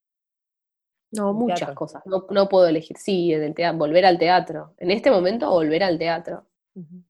[1.11, 1.75] no, muchas teatro.
[1.75, 2.03] cosas.
[2.07, 4.73] No, no puedo elegir, sí, en el teatro, volver al teatro.
[4.79, 6.47] En este momento, volver al teatro.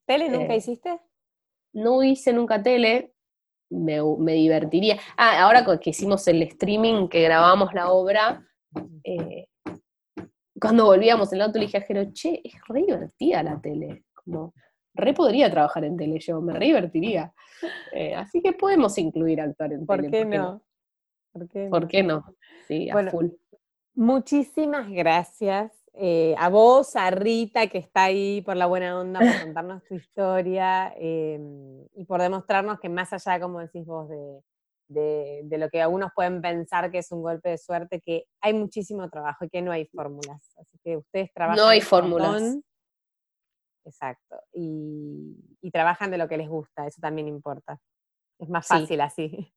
[0.06, 1.00] ¿Tele nunca Eh, hiciste?
[1.74, 3.14] No hice nunca tele,
[3.70, 4.98] me, divertiría.
[5.18, 8.46] Ah, ahora que hicimos el streaming, que grabamos la obra,
[9.04, 9.48] eh,
[10.60, 14.06] cuando volvíamos en el auto le dije a Jero, che, es re divertida la tele.
[14.14, 14.54] Como,
[14.94, 17.34] re podría trabajar en tele yo, me re divertiría.
[17.92, 20.12] Eh, así que podemos incluir actuar en ¿Por tele.
[20.12, 20.62] qué no?
[21.32, 21.70] ¿Por qué no?
[21.70, 22.26] ¿Por qué no?
[22.68, 23.28] Sí, a Bueno, full.
[23.96, 25.77] Muchísimas gracias.
[26.00, 29.96] Eh, a vos, a Rita, que está ahí por la buena onda, por contarnos tu
[29.96, 35.82] historia em, y por demostrarnos que más allá, como decís vos, de, de, lo que
[35.82, 39.62] algunos pueden pensar que es un golpe de suerte, que hay muchísimo trabajo y que
[39.62, 40.56] no hay fórmulas.
[40.58, 41.58] Así que ustedes trabajan.
[41.58, 42.58] No hay fórmulas.
[43.84, 44.38] Exacto.
[44.54, 45.36] Y,
[45.72, 47.80] trabajan de lo que les gusta, eso también importa.
[48.40, 49.54] Es más fácil así.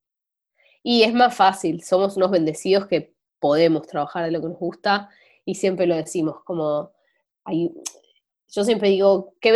[0.82, 5.09] Y es más fácil, somos unos bendecidos que podemos trabajar de lo que nos gusta
[5.51, 6.93] y siempre lo decimos, como
[7.45, 7.75] hay,
[8.49, 9.51] yo siempre digo, qué,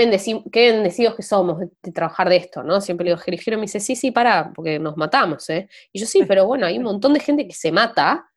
[0.53, 2.81] qué bendecidos que somos de, trabajar de esto, ¿no?
[2.81, 5.69] Siempre le digo, Jerigiro me dice, sí, sí, para, porque nos matamos, ¿eh?
[5.93, 8.29] Y yo sí, pero bueno, hay un montón de gente que se mata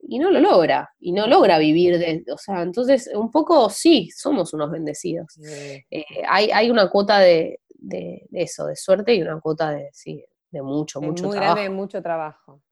[0.00, 4.10] y no lo logra, y no logra vivir de, o sea, entonces un poco sí,
[4.10, 5.38] somos unos bendecidos.
[5.38, 5.84] Eh,
[6.28, 10.62] hay, hay, una cuota de, de, eso, de suerte y una cuota de, sí, de
[10.62, 11.54] mucho, mucho muy trabajo.
[11.54, 12.62] Grande, mucho trabajo.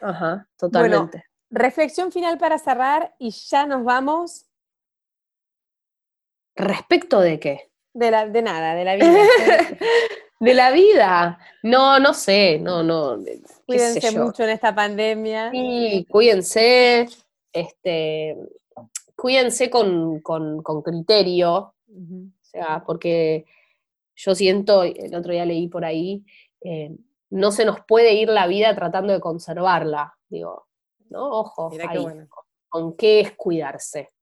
[0.00, 1.24] Ajá, totalmente.
[1.50, 4.46] Reflexión final para cerrar y ya nos vamos.
[6.54, 7.70] ¿Respecto de qué?
[7.92, 9.12] De, la, de nada, de la vida.
[10.40, 11.38] de la vida.
[11.62, 13.18] No, no sé, no, no.
[13.66, 15.50] Cuídense mucho en esta pandemia.
[15.50, 17.08] Sí, cuídense,
[17.52, 18.36] este,
[19.16, 20.22] cuídense con,
[20.84, 21.74] criterio, o
[22.42, 23.46] sea, porque
[24.14, 26.24] yo siento, el otro día leí por ahí,
[26.60, 26.90] eh,
[27.30, 30.65] no se nos puede ir la vida tratando de conservarla, digo,
[31.10, 31.28] ¿no?
[31.30, 31.70] Ojo,
[32.68, 34.12] con qué es cuidarse.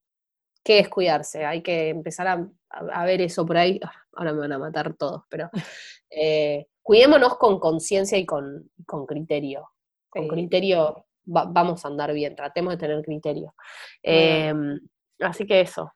[0.62, 1.44] ¿Qué es cuidarse?
[1.44, 3.78] Hay que empezar a, ver eso por ahí.
[3.84, 5.50] Ah, ahora me van a matar todos, pero
[6.10, 8.70] eh, cuidémonos con conciencia y con,
[9.06, 9.70] criterio.
[10.08, 13.54] Con criterio vamos a andar bien, tratemos de tener criterio.
[14.02, 14.78] Em,
[15.20, 15.92] así que eso.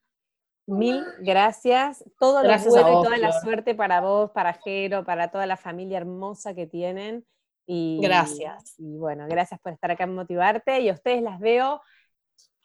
[0.67, 2.05] Mil gracias.
[2.19, 5.97] Todo lo bueno y toda la suerte para vos, para Jero, para toda la familia
[5.97, 7.25] hermosa que tienen.
[7.71, 8.75] Y, gracias.
[8.79, 10.81] Y bueno, gracias por estar acá en Motivarte.
[10.81, 11.83] Y a ustedes las veo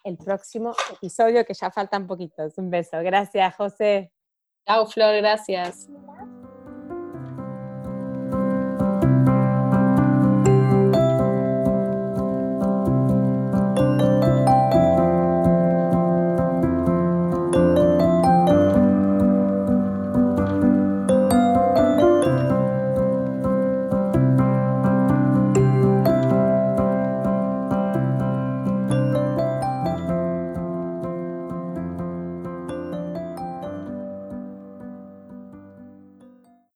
[0.05, 2.57] el próximo episodio, que ya faltan poquitos.
[2.57, 2.97] Un beso.
[3.01, 4.13] Gracias, José.
[4.65, 5.89] Chao, Flor, gracias.